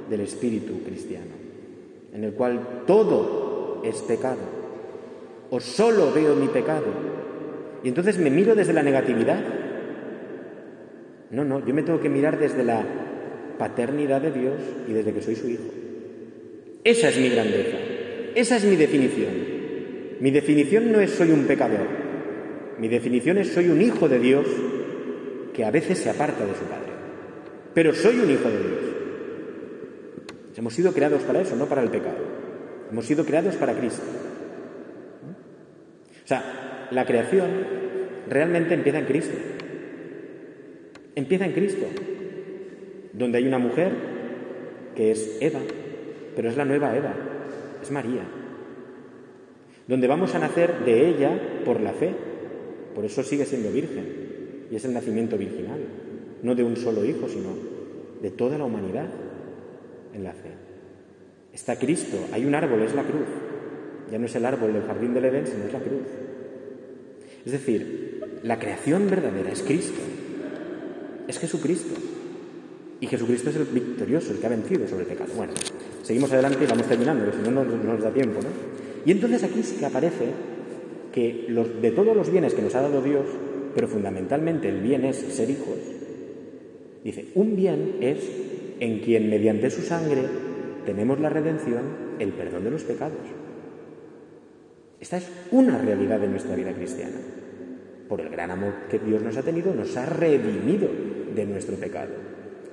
del 0.08 0.22
espíritu 0.22 0.82
cristiano, 0.82 1.30
en 2.12 2.24
el 2.24 2.32
cual 2.32 2.82
todo 2.86 3.80
es 3.84 4.02
pecado, 4.02 4.40
o 5.50 5.60
solo 5.60 6.12
veo 6.12 6.34
mi 6.34 6.48
pecado, 6.48 6.86
y 7.84 7.88
entonces 7.88 8.18
me 8.18 8.28
miro 8.28 8.56
desde 8.56 8.72
la 8.72 8.82
negatividad 8.82 9.59
no, 11.30 11.44
no, 11.44 11.64
yo 11.64 11.74
me 11.74 11.82
tengo 11.82 12.00
que 12.00 12.08
mirar 12.08 12.38
desde 12.38 12.64
la 12.64 12.84
paternidad 13.58 14.20
de 14.20 14.32
Dios 14.32 14.54
y 14.88 14.92
desde 14.92 15.12
que 15.12 15.22
soy 15.22 15.36
su 15.36 15.48
hijo. 15.48 15.64
Esa 16.82 17.08
es 17.08 17.18
mi 17.18 17.28
grandeza, 17.28 17.76
esa 18.34 18.56
es 18.56 18.64
mi 18.64 18.76
definición. 18.76 19.50
Mi 20.20 20.30
definición 20.30 20.92
no 20.92 21.00
es 21.00 21.10
soy 21.10 21.30
un 21.30 21.44
pecador, 21.44 21.86
mi 22.78 22.88
definición 22.88 23.38
es 23.38 23.52
soy 23.52 23.68
un 23.68 23.80
hijo 23.80 24.08
de 24.08 24.18
Dios 24.18 24.46
que 25.54 25.64
a 25.64 25.70
veces 25.70 25.98
se 25.98 26.10
aparta 26.10 26.44
de 26.44 26.54
su 26.54 26.64
Padre. 26.64 26.90
Pero 27.74 27.94
soy 27.94 28.18
un 28.18 28.30
hijo 28.30 28.48
de 28.48 28.58
Dios. 28.58 28.90
Hemos 30.56 30.74
sido 30.74 30.92
creados 30.92 31.22
para 31.22 31.40
eso, 31.40 31.56
no 31.56 31.66
para 31.66 31.82
el 31.82 31.88
pecado. 31.88 32.18
Hemos 32.90 33.06
sido 33.06 33.24
creados 33.24 33.56
para 33.56 33.72
Cristo. 33.72 34.02
O 36.22 36.28
sea, 36.28 36.88
la 36.90 37.06
creación 37.06 37.48
realmente 38.28 38.74
empieza 38.74 38.98
en 38.98 39.06
Cristo. 39.06 39.36
Empieza 41.14 41.44
en 41.44 41.52
Cristo, 41.52 41.86
donde 43.12 43.38
hay 43.38 43.46
una 43.46 43.58
mujer 43.58 43.92
que 44.94 45.10
es 45.10 45.38
Eva, 45.40 45.60
pero 46.36 46.48
es 46.48 46.56
la 46.56 46.64
nueva 46.64 46.96
Eva, 46.96 47.14
es 47.82 47.90
María, 47.90 48.22
donde 49.88 50.06
vamos 50.06 50.34
a 50.34 50.38
nacer 50.38 50.84
de 50.84 51.08
ella 51.08 51.62
por 51.64 51.80
la 51.80 51.92
fe, 51.92 52.12
por 52.94 53.04
eso 53.04 53.22
sigue 53.24 53.44
siendo 53.44 53.72
virgen, 53.72 54.66
y 54.70 54.76
es 54.76 54.84
el 54.84 54.94
nacimiento 54.94 55.36
virginal, 55.36 55.80
no 56.42 56.54
de 56.54 56.62
un 56.62 56.76
solo 56.76 57.04
hijo, 57.04 57.28
sino 57.28 57.50
de 58.22 58.30
toda 58.30 58.56
la 58.56 58.64
humanidad 58.64 59.08
en 60.14 60.22
la 60.22 60.32
fe. 60.32 60.50
Está 61.52 61.76
Cristo, 61.76 62.18
hay 62.32 62.44
un 62.44 62.54
árbol, 62.54 62.82
es 62.82 62.94
la 62.94 63.02
cruz, 63.02 63.26
ya 64.12 64.18
no 64.18 64.26
es 64.26 64.36
el 64.36 64.44
árbol 64.44 64.72
del 64.72 64.84
jardín 64.84 65.12
del 65.12 65.24
Edén, 65.24 65.46
sino 65.46 65.64
es 65.64 65.72
la 65.72 65.80
cruz. 65.80 66.06
Es 67.44 67.52
decir, 67.52 68.20
la 68.44 68.60
creación 68.60 69.10
verdadera 69.10 69.50
es 69.50 69.62
Cristo 69.62 70.00
es 71.30 71.38
Jesucristo. 71.38 71.94
Y 73.00 73.06
Jesucristo 73.06 73.50
es 73.50 73.56
el 73.56 73.64
victorioso, 73.64 74.32
el 74.32 74.38
que 74.38 74.46
ha 74.46 74.50
vencido 74.50 74.86
sobre 74.86 75.04
el 75.04 75.08
pecado. 75.08 75.32
Bueno, 75.34 75.54
seguimos 76.02 76.30
adelante 76.32 76.64
y 76.64 76.66
vamos 76.66 76.86
terminando, 76.86 77.24
porque 77.24 77.38
si 77.38 77.50
no, 77.50 77.64
no, 77.64 77.76
nos 77.76 78.02
da 78.02 78.10
tiempo, 78.10 78.40
¿no? 78.42 78.48
Y 79.06 79.12
entonces 79.12 79.42
aquí 79.42 79.62
sí 79.62 79.76
que 79.76 79.86
aparece 79.86 80.26
que 81.12 81.46
los, 81.48 81.80
de 81.80 81.90
todos 81.92 82.14
los 82.14 82.30
bienes 82.30 82.52
que 82.52 82.60
nos 82.60 82.74
ha 82.74 82.82
dado 82.82 83.00
Dios, 83.00 83.24
pero 83.74 83.88
fundamentalmente 83.88 84.68
el 84.68 84.80
bien 84.80 85.04
es 85.06 85.16
ser 85.16 85.48
hijos, 85.48 85.78
dice, 87.02 87.28
un 87.34 87.56
bien 87.56 87.96
es 88.00 88.18
en 88.80 89.00
quien 89.00 89.30
mediante 89.30 89.70
su 89.70 89.80
sangre 89.80 90.22
tenemos 90.84 91.20
la 91.20 91.30
redención, 91.30 91.82
el 92.18 92.32
perdón 92.32 92.64
de 92.64 92.70
los 92.70 92.84
pecados. 92.84 93.18
Esta 95.00 95.16
es 95.16 95.30
una 95.50 95.78
realidad 95.78 96.20
de 96.20 96.28
nuestra 96.28 96.54
vida 96.54 96.74
cristiana. 96.74 97.16
Por 98.08 98.20
el 98.20 98.28
gran 98.28 98.50
amor 98.50 98.74
que 98.90 98.98
Dios 98.98 99.22
nos 99.22 99.36
ha 99.36 99.42
tenido, 99.42 99.74
nos 99.74 99.96
ha 99.96 100.04
redimido 100.04 100.88
de 101.34 101.46
nuestro 101.46 101.76
pecado. 101.76 102.10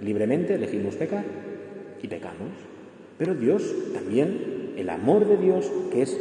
Libremente 0.02 0.56
elegimos 0.56 0.96
pecar 0.96 1.24
y 2.02 2.08
pecamos. 2.08 2.52
Pero 3.18 3.34
Dios 3.34 3.64
también, 3.94 4.74
el 4.78 4.90
amor 4.90 5.28
de 5.28 5.38
Dios, 5.38 5.72
que 5.92 6.04
es 6.04 6.20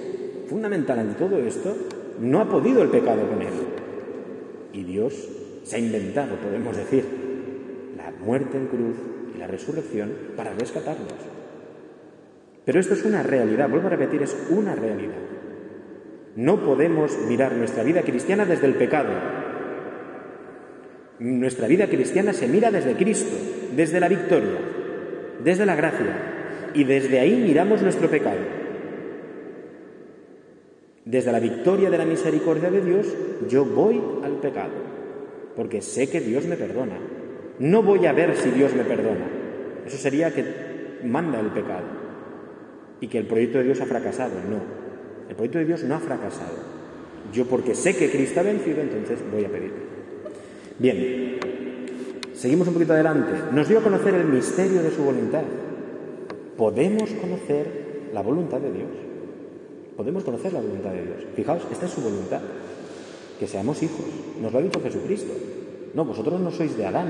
fundamental 0.49 0.99
en 0.99 1.15
todo 1.15 1.39
esto, 1.39 1.77
no 2.21 2.41
ha 2.41 2.49
podido 2.49 2.83
el 2.83 2.89
pecado 2.89 3.29
con 3.29 3.43
él. 3.43 3.53
Y 4.73 4.85
Dios 4.85 5.29
se 5.65 5.77
ha 5.77 5.79
inventado, 5.79 6.37
podemos 6.37 6.77
decir, 6.77 7.05
la 7.97 8.13
muerte 8.25 8.57
en 8.57 8.67
cruz 8.67 8.97
y 9.35 9.39
la 9.39 9.47
resurrección 9.47 10.13
para 10.37 10.55
rescatarnos. 10.55 11.13
Pero 12.65 12.81
esto 12.81 12.95
es 12.95 13.05
una 13.05 13.23
realidad, 13.23 13.69
vuelvo 13.69 13.89
a 13.89 13.91
repetir, 13.91 14.23
es 14.23 14.37
una 14.51 14.75
realidad. 14.75 15.15
No 16.35 16.63
podemos 16.65 17.17
mirar 17.29 17.55
nuestra 17.55 17.83
vida 17.83 18.03
cristiana 18.03 18.45
desde 18.45 18.67
el 18.67 18.75
pecado, 18.75 19.11
nuestra 21.19 21.67
vida 21.67 21.87
cristiana 21.89 22.33
se 22.33 22.47
mira 22.47 22.71
desde 22.71 22.95
Cristo, 22.95 23.37
desde 23.75 24.01
la 24.01 24.09
victoria, 24.09 24.59
desde 25.43 25.67
la 25.67 25.77
gracia, 25.77 26.71
y 26.75 26.85
desde 26.85 27.21
ahí 27.21 27.37
miramos 27.37 27.83
nuestro 27.83 28.09
pecado. 28.09 28.41
Desde 31.05 31.33
la 31.33 31.41
victoria 31.41 31.89
de 31.89 31.99
la 31.99 32.05
misericordia 32.05 32.71
de 32.71 32.81
Dios, 32.81 33.07
yo 33.49 33.65
voy 33.65 34.01
al 34.25 34.41
pecado, 34.41 34.75
porque 35.55 35.81
sé 35.81 36.11
que 36.11 36.21
Dios 36.21 36.47
me 36.47 36.57
perdona. 36.57 36.99
No 37.59 37.83
voy 37.83 38.05
a 38.07 38.13
ver 38.13 38.37
si 38.37 38.51
Dios 38.51 38.75
me 38.75 38.85
perdona. 38.85 39.27
Eso 39.87 39.97
sería 39.97 40.35
que 40.35 40.45
manda 41.05 41.41
el 41.41 41.47
pecado 41.47 41.87
y 43.01 43.09
que 43.09 43.19
el 43.19 43.27
proyecto 43.27 43.59
de 43.59 43.65
Dios 43.65 43.81
ha 43.81 43.87
fracasado. 43.87 44.35
No, 44.51 44.61
el 45.29 45.35
proyecto 45.35 45.59
de 45.59 45.65
Dios 45.65 45.85
no 45.85 45.95
ha 45.95 46.01
fracasado. 46.01 46.57
Yo 47.33 47.47
porque 47.47 47.75
sé 47.75 47.97
que 47.97 48.11
Cristo 48.11 48.41
ha 48.41 48.43
vencido, 48.43 48.83
entonces 48.83 49.19
voy 49.33 49.45
a 49.45 49.49
pedir. 49.49 49.96
Bien, 50.79 51.39
seguimos 52.35 52.69
un 52.69 52.75
poquito 52.75 52.93
adelante. 52.93 53.33
Nos 53.51 53.67
dio 53.67 53.79
a 53.79 53.83
conocer 53.83 54.13
el 54.13 54.27
misterio 54.27 54.83
de 54.83 54.91
su 54.91 55.03
voluntad. 55.03 55.43
Podemos 56.59 57.11
conocer 57.13 58.11
la 58.13 58.21
voluntad 58.21 58.61
de 58.61 58.73
Dios. 58.73 58.91
Podemos 59.97 60.23
conocer 60.23 60.53
la 60.53 60.61
voluntad 60.61 60.91
de 60.91 61.03
Dios. 61.03 61.17
Fijaos, 61.35 61.63
esta 61.73 61.87
es 61.87 61.93
su 61.93 62.03
voluntad. 62.03 62.43
Que 63.41 63.47
seamos 63.47 63.83
hijos. 63.83 64.05
Nos 64.43 64.53
lo 64.53 64.59
ha 64.59 64.63
dicho 64.63 64.83
Jesucristo. 64.83 65.33
No, 65.95 66.05
vosotros 66.05 66.39
no 66.41 66.51
sois 66.51 66.77
de 66.77 66.85
Adán. 66.85 67.09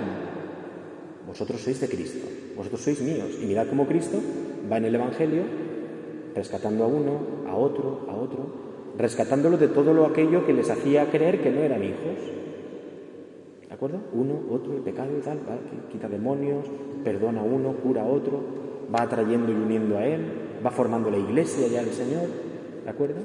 Vosotros 1.26 1.60
sois 1.60 1.80
de 1.80 1.88
Cristo. 1.88 2.24
Vosotros 2.56 2.82
sois 2.82 3.00
míos. 3.00 3.30
Y 3.42 3.46
mirad 3.46 3.66
cómo 3.66 3.88
Cristo 3.88 4.20
va 4.70 4.76
en 4.76 4.84
el 4.84 4.94
Evangelio 4.94 5.42
rescatando 6.36 6.84
a 6.84 6.86
uno, 6.86 7.18
a 7.48 7.56
otro, 7.56 8.06
a 8.08 8.14
otro, 8.14 8.46
rescatándolo 8.96 9.56
de 9.56 9.68
todo 9.68 9.92
lo 9.92 10.06
aquello 10.06 10.46
que 10.46 10.52
les 10.52 10.70
hacía 10.70 11.10
creer 11.10 11.42
que 11.42 11.50
no 11.50 11.62
eran 11.62 11.82
hijos 11.82 12.36
acuerdo? 13.76 13.98
Uno, 14.12 14.40
otro, 14.50 14.74
el 14.74 14.82
pecado 14.82 15.10
y 15.16 15.20
tal, 15.20 15.38
quita 15.92 16.08
demonios, 16.08 16.66
perdona 17.04 17.40
a 17.40 17.44
uno, 17.44 17.74
cura 17.82 18.02
a 18.02 18.06
otro, 18.06 18.40
va 18.94 19.02
atrayendo 19.02 19.52
y 19.52 19.54
uniendo 19.54 19.96
a 19.96 20.06
Él, 20.06 20.22
va 20.64 20.70
formando 20.70 21.10
la 21.10 21.18
iglesia 21.18 21.68
ya 21.68 21.80
el 21.80 21.90
Señor, 21.90 22.28
¿de 22.84 22.90
acuerdo? 22.90 23.20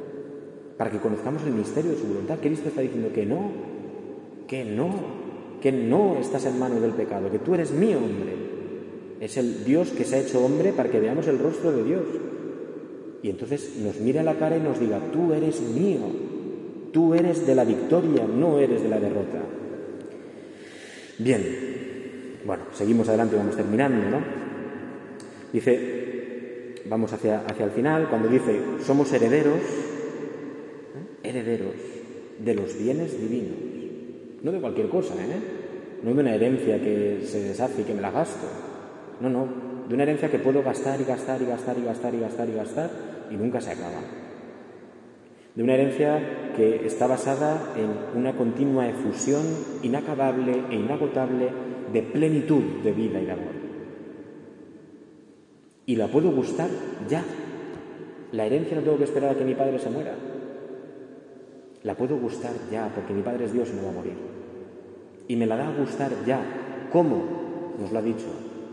Para 0.78 0.92
que 0.92 1.00
conozcamos 1.00 1.44
el 1.44 1.54
misterio 1.54 1.92
de 1.92 1.98
su 1.98 2.08
voluntad. 2.08 2.40
Cristo 2.40 2.70
está 2.70 2.82
diciendo 2.82 3.10
que 3.14 3.26
no, 3.26 3.52
que 4.48 4.66
no, 4.66 4.90
que 5.62 5.72
no 5.72 6.18
estás 6.18 6.46
en 6.46 6.60
manos 6.60 6.82
del 6.82 6.92
pecado, 6.92 7.32
que 7.32 7.40
tú 7.40 7.54
eres 7.54 7.72
mi 7.72 7.94
hombre. 7.94 8.52
Es 9.20 9.38
el 9.38 9.64
Dios 9.64 9.92
que 9.92 10.04
se 10.04 10.16
ha 10.16 10.20
hecho 10.20 10.44
hombre 10.44 10.74
para 10.74 10.90
que 10.90 11.00
veamos 11.00 11.28
el 11.28 11.40
rostro 11.40 11.72
de 11.72 11.84
Dios. 11.84 12.04
Y 13.22 13.30
entonces 13.30 13.78
nos 13.84 14.00
mira 14.00 14.22
a 14.22 14.24
la 14.24 14.36
cara 14.36 14.58
y 14.58 14.62
nos 14.62 14.80
diga, 14.80 15.00
tú 15.14 15.32
eres 15.32 15.62
mío, 15.62 16.00
tú 16.92 17.14
eres 17.14 17.46
de 17.46 17.54
la 17.54 17.64
victoria, 17.64 18.26
no 18.26 18.58
eres 18.58 18.82
de 18.82 18.90
la 18.90 19.00
derrota. 19.00 19.40
Bien, 21.24 22.40
bueno, 22.46 22.64
seguimos 22.74 23.08
adelante 23.08 23.36
vamos 23.36 23.56
terminando, 23.56 24.10
¿no? 24.10 24.24
Dice, 25.54 26.82
vamos 26.86 27.14
hacia, 27.14 27.42
hacia 27.42 27.66
el 27.66 27.72
final, 27.72 28.08
cuando 28.10 28.28
dice, 28.28 28.60
somos 28.84 29.14
herederos, 29.14 29.60
herederos 31.22 31.76
de 32.40 32.56
los 32.56 32.76
bienes 32.76 33.22
divinos. 33.22 33.56
No 34.42 34.52
de 34.52 34.60
cualquier 34.60 34.90
cosa, 34.90 35.14
¿eh? 35.14 36.00
No 36.02 36.12
de 36.12 36.22
una 36.22 36.34
herencia 36.34 36.82
que 36.82 37.22
se 37.24 37.44
deshace 37.44 37.82
y 37.82 37.86
que 37.86 37.94
me 37.94 38.02
la 38.02 38.10
gasto. 38.10 38.48
No, 39.20 39.30
no, 39.30 39.48
de 39.88 39.94
una 39.94 40.02
herencia 40.02 40.32
que 40.32 40.40
puedo 40.40 40.64
gastar 40.64 41.00
y 41.00 41.04
gastar 41.04 41.40
y 41.40 41.46
gastar 41.46 41.78
y 41.78 41.84
gastar 41.84 42.16
y 42.16 42.20
gastar 42.20 42.50
y 42.50 42.54
gastar 42.54 42.90
y 43.30 43.36
nunca 43.36 43.62
se 43.62 43.70
acaba. 43.70 44.02
De 45.54 45.62
una 45.62 45.76
herencia 45.76 46.20
que 46.56 46.86
está 46.86 47.08
basada 47.08 47.74
en 47.76 48.20
una 48.20 48.36
continua 48.36 48.88
efusión 48.88 49.44
inacabable 49.84 50.64
e 50.70 50.76
inagotable 50.76 51.50
de 51.92 52.02
plenitud 52.02 52.64
de 52.84 52.92
vida 52.92 53.22
y 53.22 53.26
de 53.26 53.32
amor. 53.32 53.62
Y 55.86 55.96
la 55.96 56.08
puedo 56.08 56.32
gustar 56.32 56.70
ya. 57.10 57.24
La 58.32 58.46
herencia 58.46 58.78
no 58.78 58.84
tengo 58.84 58.98
que 58.98 59.04
esperar 59.04 59.32
a 59.32 59.38
que 59.38 59.44
mi 59.44 59.56
padre 59.56 59.80
se 59.80 59.90
muera. 59.90 60.16
La 61.84 61.96
puedo 61.96 62.18
gustar 62.18 62.54
ya, 62.72 62.92
porque 62.94 63.14
mi 63.14 63.22
padre 63.22 63.46
es 63.46 63.54
Dios 63.54 63.70
y 63.72 63.76
no 63.76 63.84
va 63.84 63.90
a 63.90 63.94
morir. 63.94 64.14
Y 65.28 65.36
me 65.36 65.48
la 65.48 65.58
da 65.58 65.68
a 65.68 65.76
gustar 65.76 66.12
ya. 66.26 66.40
¿Cómo? 66.92 67.76
Nos 67.80 67.92
lo 67.92 68.00
ha 68.00 68.02
dicho, 68.02 68.28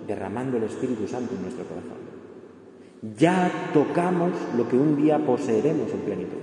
derramando 0.07 0.59
el 0.59 0.65
Espíritu 0.65 1.09
Santo 1.09 1.35
en 1.35 1.43
nuestro 1.43 1.65
corazón. 1.65 1.99
Ya 3.17 3.51
tocamos 3.73 4.33
lo 4.57 4.69
que 4.69 4.77
un 4.77 4.97
día 4.97 5.19
poseeremos 5.19 5.91
en 5.93 6.01
plenitud. 6.01 6.39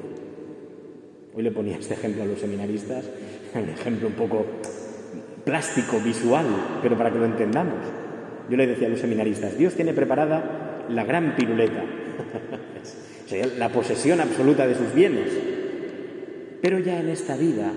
Hoy 1.36 1.44
le 1.44 1.52
ponía 1.52 1.76
este 1.76 1.96
ejemplo 1.96 2.24
a 2.24 2.26
los 2.26 2.40
seminaristas, 2.40 3.04
un 3.54 3.68
ejemplo 3.68 4.08
un 4.08 4.14
poco 4.14 4.46
plástico, 5.44 6.00
visual, 6.00 6.46
pero 6.82 6.98
para 6.98 7.12
que 7.12 7.20
lo 7.20 7.26
entendamos. 7.26 7.80
Yo 8.50 8.56
le 8.56 8.66
decía 8.66 8.88
a 8.88 8.92
los 8.92 9.02
seminaristas, 9.02 9.58
Dios 9.58 9.74
tiene 9.74 9.94
preparada 9.94 10.86
la 10.88 11.04
gran 11.04 11.36
piruleta, 11.36 11.84
la 13.58 13.68
posesión 13.68 14.22
absoluta 14.22 14.66
de 14.66 14.76
sus 14.76 14.94
bienes. 14.94 15.38
Pero 16.62 16.80
ya 16.80 17.02
en 17.02 17.10
esta 17.10 17.36
vida 17.36 17.70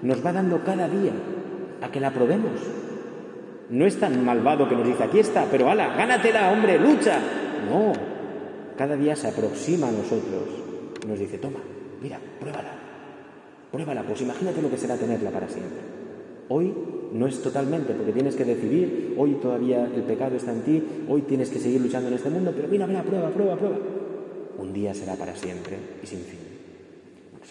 nos 0.00 0.24
va 0.24 0.32
dando 0.32 0.64
cada 0.64 0.88
día 0.88 1.12
a 1.82 1.90
que 1.90 2.00
la 2.00 2.10
probemos. 2.10 2.58
No 3.68 3.84
es 3.84 4.00
tan 4.00 4.24
malvado 4.24 4.66
que 4.66 4.76
nos 4.76 4.86
dice, 4.86 5.04
aquí 5.04 5.18
está, 5.18 5.46
pero 5.50 5.68
ala, 5.68 5.94
gánatela, 5.94 6.52
hombre, 6.52 6.78
lucha. 6.78 7.18
No, 7.68 7.92
cada 8.78 8.96
día 8.96 9.14
se 9.14 9.28
aproxima 9.28 9.88
a 9.88 9.92
nosotros 9.92 10.48
y 11.04 11.06
nos 11.06 11.18
dice, 11.18 11.36
toma, 11.36 11.58
mira, 12.00 12.18
pruébala, 12.40 12.83
pruébala, 13.74 14.04
pues 14.04 14.20
imagínate 14.20 14.62
lo 14.62 14.70
que 14.70 14.78
será 14.78 14.96
tenerla 14.96 15.30
para 15.30 15.48
siempre. 15.48 15.80
Hoy 16.48 16.72
no 17.12 17.26
es 17.26 17.42
totalmente, 17.42 17.92
porque 17.92 18.12
tienes 18.12 18.36
que 18.36 18.44
decidir, 18.44 19.14
hoy 19.18 19.34
todavía 19.42 19.84
el 19.92 20.02
pecado 20.02 20.36
está 20.36 20.52
en 20.52 20.60
ti, 20.62 20.82
hoy 21.08 21.22
tienes 21.22 21.50
que 21.50 21.58
seguir 21.58 21.80
luchando 21.80 22.06
en 22.08 22.14
este 22.14 22.30
mundo, 22.30 22.52
pero 22.54 22.68
mira, 22.68 22.86
mira, 22.86 23.02
prueba, 23.02 23.30
prueba, 23.30 23.56
prueba. 23.56 23.76
Un 24.58 24.72
día 24.72 24.94
será 24.94 25.16
para 25.16 25.34
siempre 25.34 25.76
y 26.02 26.06
sin 26.06 26.20
fin. 26.20 26.38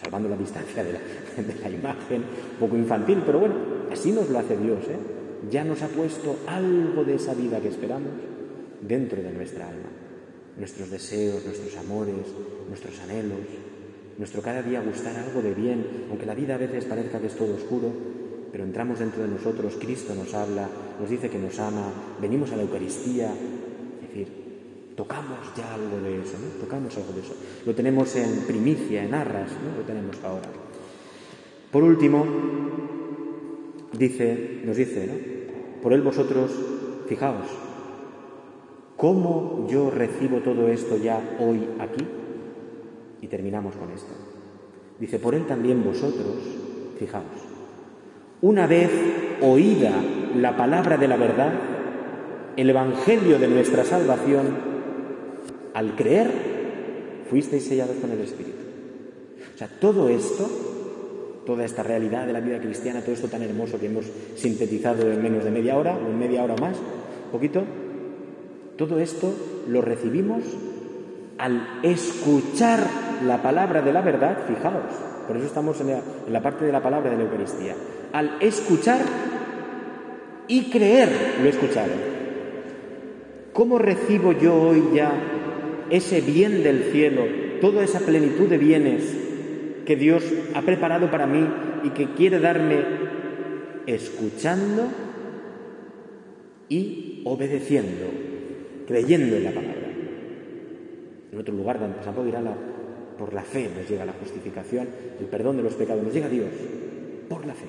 salvando 0.02 0.28
la 0.28 0.36
distancia 0.36 0.82
de 0.82 0.92
la, 0.92 1.68
imagen, 1.70 2.22
un 2.22 2.58
poco 2.58 2.76
infantil, 2.76 3.22
pero 3.24 3.40
bueno, 3.40 3.54
así 3.92 4.10
nos 4.10 4.30
lo 4.30 4.38
hace 4.38 4.56
Dios, 4.56 4.80
¿eh? 4.88 4.98
Ya 5.50 5.62
nos 5.62 5.82
ha 5.82 5.88
puesto 5.88 6.36
algo 6.46 7.04
de 7.04 7.16
esa 7.16 7.34
vida 7.34 7.60
que 7.60 7.68
esperamos 7.68 8.12
dentro 8.80 9.22
de 9.22 9.30
nuestra 9.30 9.68
alma. 9.68 9.90
Nuestros 10.56 10.90
deseos, 10.90 11.44
nuestros 11.44 11.76
amores, 11.76 12.14
nuestros 12.68 12.98
anhelos, 13.00 13.40
nuestro 14.18 14.42
cada 14.42 14.62
día 14.62 14.80
gustar 14.80 15.16
algo 15.16 15.42
de 15.42 15.54
bien, 15.54 16.06
aunque 16.08 16.26
la 16.26 16.34
vida 16.34 16.54
a 16.54 16.58
veces 16.58 16.84
parezca 16.84 17.20
que 17.20 17.26
es 17.26 17.36
todo 17.36 17.54
oscuro, 17.54 17.90
pero 18.52 18.64
entramos 18.64 19.00
dentro 19.00 19.22
de 19.22 19.28
nosotros, 19.28 19.74
Cristo 19.80 20.14
nos 20.14 20.32
habla, 20.32 20.68
nos 21.00 21.10
dice 21.10 21.28
que 21.28 21.38
nos 21.38 21.58
ama, 21.58 21.92
venimos 22.20 22.52
a 22.52 22.56
la 22.56 22.62
Eucaristía, 22.62 23.32
es 24.00 24.08
decir, 24.08 24.28
tocamos 24.96 25.38
ya 25.56 25.74
algo 25.74 25.98
de 25.98 26.22
eso, 26.22 26.38
¿no? 26.38 26.60
Tocamos 26.64 26.96
algo 26.96 27.12
de 27.12 27.20
eso. 27.20 27.34
Lo 27.66 27.74
tenemos 27.74 28.14
en 28.14 28.42
primicia, 28.46 29.04
en 29.04 29.12
arras, 29.12 29.50
¿no? 29.50 29.76
Lo 29.76 29.82
tenemos 29.84 30.16
ahora. 30.22 30.48
Por 31.72 31.82
último, 31.82 32.24
dice, 33.98 34.60
nos 34.64 34.76
dice, 34.76 35.06
¿no? 35.06 35.82
Por 35.82 35.92
él 35.92 36.02
vosotros, 36.02 36.52
fijaos, 37.08 37.48
¿cómo 38.96 39.66
yo 39.68 39.90
recibo 39.90 40.38
todo 40.38 40.68
esto 40.68 40.96
ya 40.96 41.36
hoy 41.40 41.66
aquí? 41.80 42.06
Y 43.24 43.26
terminamos 43.26 43.74
con 43.76 43.90
esto. 43.90 44.12
Dice, 45.00 45.18
por 45.18 45.34
él 45.34 45.46
también 45.46 45.82
vosotros, 45.82 46.36
fijaos, 46.98 47.24
una 48.42 48.66
vez 48.66 48.90
oída 49.40 49.92
la 50.36 50.58
palabra 50.58 50.98
de 50.98 51.08
la 51.08 51.16
verdad, 51.16 51.54
el 52.54 52.68
Evangelio 52.68 53.38
de 53.38 53.48
nuestra 53.48 53.82
salvación, 53.82 54.58
al 55.72 55.96
creer, 55.96 56.30
fuisteis 57.30 57.64
sellados 57.64 57.96
con 57.96 58.10
el 58.10 58.20
Espíritu. 58.20 58.58
O 59.54 59.56
sea, 59.56 59.68
todo 59.80 60.10
esto, 60.10 60.46
toda 61.46 61.64
esta 61.64 61.82
realidad 61.82 62.26
de 62.26 62.34
la 62.34 62.40
vida 62.40 62.60
cristiana, 62.60 63.00
todo 63.00 63.12
esto 63.12 63.28
tan 63.28 63.42
hermoso 63.42 63.80
que 63.80 63.86
hemos 63.86 64.04
sintetizado 64.36 65.10
en 65.10 65.22
menos 65.22 65.44
de 65.44 65.50
media 65.50 65.78
hora 65.78 65.96
o 65.96 66.10
en 66.10 66.18
media 66.18 66.44
hora 66.44 66.56
más, 66.56 66.76
poquito, 67.32 67.64
todo 68.76 68.98
esto 68.98 69.32
lo 69.66 69.80
recibimos 69.80 70.44
al 71.38 71.80
escuchar 71.82 72.80
la 73.26 73.42
palabra 73.42 73.82
de 73.82 73.92
la 73.92 74.00
verdad, 74.00 74.38
fijaos, 74.46 74.94
por 75.26 75.36
eso 75.36 75.46
estamos 75.46 75.80
en 75.80 76.00
la, 76.32 76.42
parte 76.42 76.64
de 76.64 76.72
la 76.72 76.82
palabra 76.82 77.10
de 77.10 77.16
la 77.16 77.24
Eucaristía, 77.24 77.74
al 78.12 78.36
escuchar 78.40 79.00
y 80.48 80.70
creer 80.70 81.08
lo 81.42 81.48
escuchado. 81.48 81.92
¿Cómo 83.52 83.78
recibo 83.78 84.32
yo 84.32 84.54
hoy 84.54 84.82
ya 84.94 85.12
ese 85.90 86.20
bien 86.20 86.62
del 86.62 86.90
cielo, 86.92 87.22
toda 87.60 87.82
esa 87.82 88.00
plenitud 88.00 88.48
de 88.48 88.58
bienes 88.58 89.16
que 89.86 89.96
Dios 89.96 90.24
ha 90.54 90.62
preparado 90.62 91.10
para 91.10 91.26
mí 91.26 91.46
y 91.84 91.90
que 91.90 92.14
quiere 92.14 92.40
darme 92.40 92.78
escuchando 93.86 94.88
y 96.68 97.22
obedeciendo, 97.24 98.06
creyendo 98.86 99.36
en 99.36 99.44
la 99.44 99.50
palabra? 99.50 99.83
En 101.34 101.40
otro 101.40 101.52
lugar, 101.52 101.80
San 101.80 102.14
Pablo 102.14 102.26
dirá, 102.26 102.40
la, 102.40 102.54
por 103.18 103.34
la 103.34 103.42
fe 103.42 103.68
nos 103.76 103.90
llega 103.90 104.04
la 104.04 104.12
justificación, 104.12 104.86
el 105.18 105.26
perdón 105.26 105.56
de 105.56 105.64
los 105.64 105.74
pecados, 105.74 106.04
nos 106.04 106.14
llega 106.14 106.28
Dios, 106.28 106.46
por 107.28 107.44
la 107.44 107.54
fe. 107.54 107.66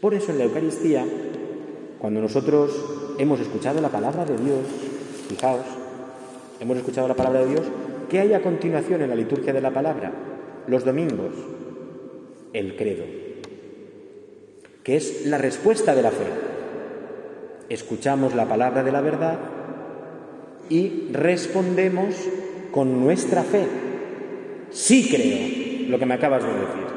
Por 0.00 0.14
eso 0.14 0.30
en 0.30 0.38
la 0.38 0.44
Eucaristía, 0.44 1.04
cuando 1.98 2.20
nosotros 2.20 3.16
hemos 3.18 3.40
escuchado 3.40 3.80
la 3.80 3.88
palabra 3.88 4.24
de 4.24 4.36
Dios, 4.36 4.60
fijaos, 5.28 5.66
hemos 6.60 6.76
escuchado 6.76 7.08
la 7.08 7.16
palabra 7.16 7.40
de 7.40 7.50
Dios, 7.50 7.62
¿qué 8.08 8.20
hay 8.20 8.32
a 8.34 8.40
continuación 8.40 9.02
en 9.02 9.10
la 9.10 9.16
liturgia 9.16 9.52
de 9.52 9.60
la 9.60 9.72
palabra? 9.72 10.12
Los 10.68 10.84
domingos, 10.84 11.32
el 12.52 12.76
credo, 12.76 13.02
que 14.84 14.96
es 14.96 15.26
la 15.26 15.38
respuesta 15.38 15.92
de 15.92 16.02
la 16.02 16.12
fe. 16.12 16.26
Escuchamos 17.68 18.36
la 18.36 18.46
palabra 18.46 18.84
de 18.84 18.92
la 18.92 19.00
verdad 19.00 19.38
y 20.68 21.08
respondemos 21.10 22.14
con 22.74 23.00
nuestra 23.00 23.44
fe. 23.44 23.64
Sí 24.70 25.08
creo 25.08 25.88
lo 25.90 25.96
que 25.96 26.06
me 26.06 26.14
acabas 26.14 26.42
de 26.42 26.48
decir. 26.48 26.94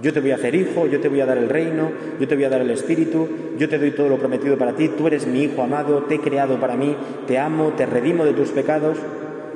Yo 0.00 0.12
te 0.12 0.20
voy 0.20 0.30
a 0.30 0.36
hacer 0.36 0.54
hijo, 0.54 0.86
yo 0.86 1.00
te 1.00 1.08
voy 1.08 1.20
a 1.20 1.26
dar 1.26 1.36
el 1.36 1.48
reino, 1.48 1.90
yo 2.20 2.28
te 2.28 2.36
voy 2.36 2.44
a 2.44 2.48
dar 2.48 2.60
el 2.60 2.70
espíritu, 2.70 3.28
yo 3.58 3.68
te 3.68 3.78
doy 3.78 3.90
todo 3.90 4.08
lo 4.08 4.18
prometido 4.18 4.56
para 4.56 4.76
ti, 4.76 4.88
tú 4.90 5.08
eres 5.08 5.26
mi 5.26 5.42
hijo 5.42 5.62
amado, 5.62 6.04
te 6.04 6.16
he 6.16 6.20
creado 6.20 6.60
para 6.60 6.76
mí, 6.76 6.94
te 7.26 7.38
amo, 7.38 7.72
te 7.76 7.86
redimo 7.86 8.24
de 8.24 8.34
tus 8.34 8.50
pecados. 8.50 8.96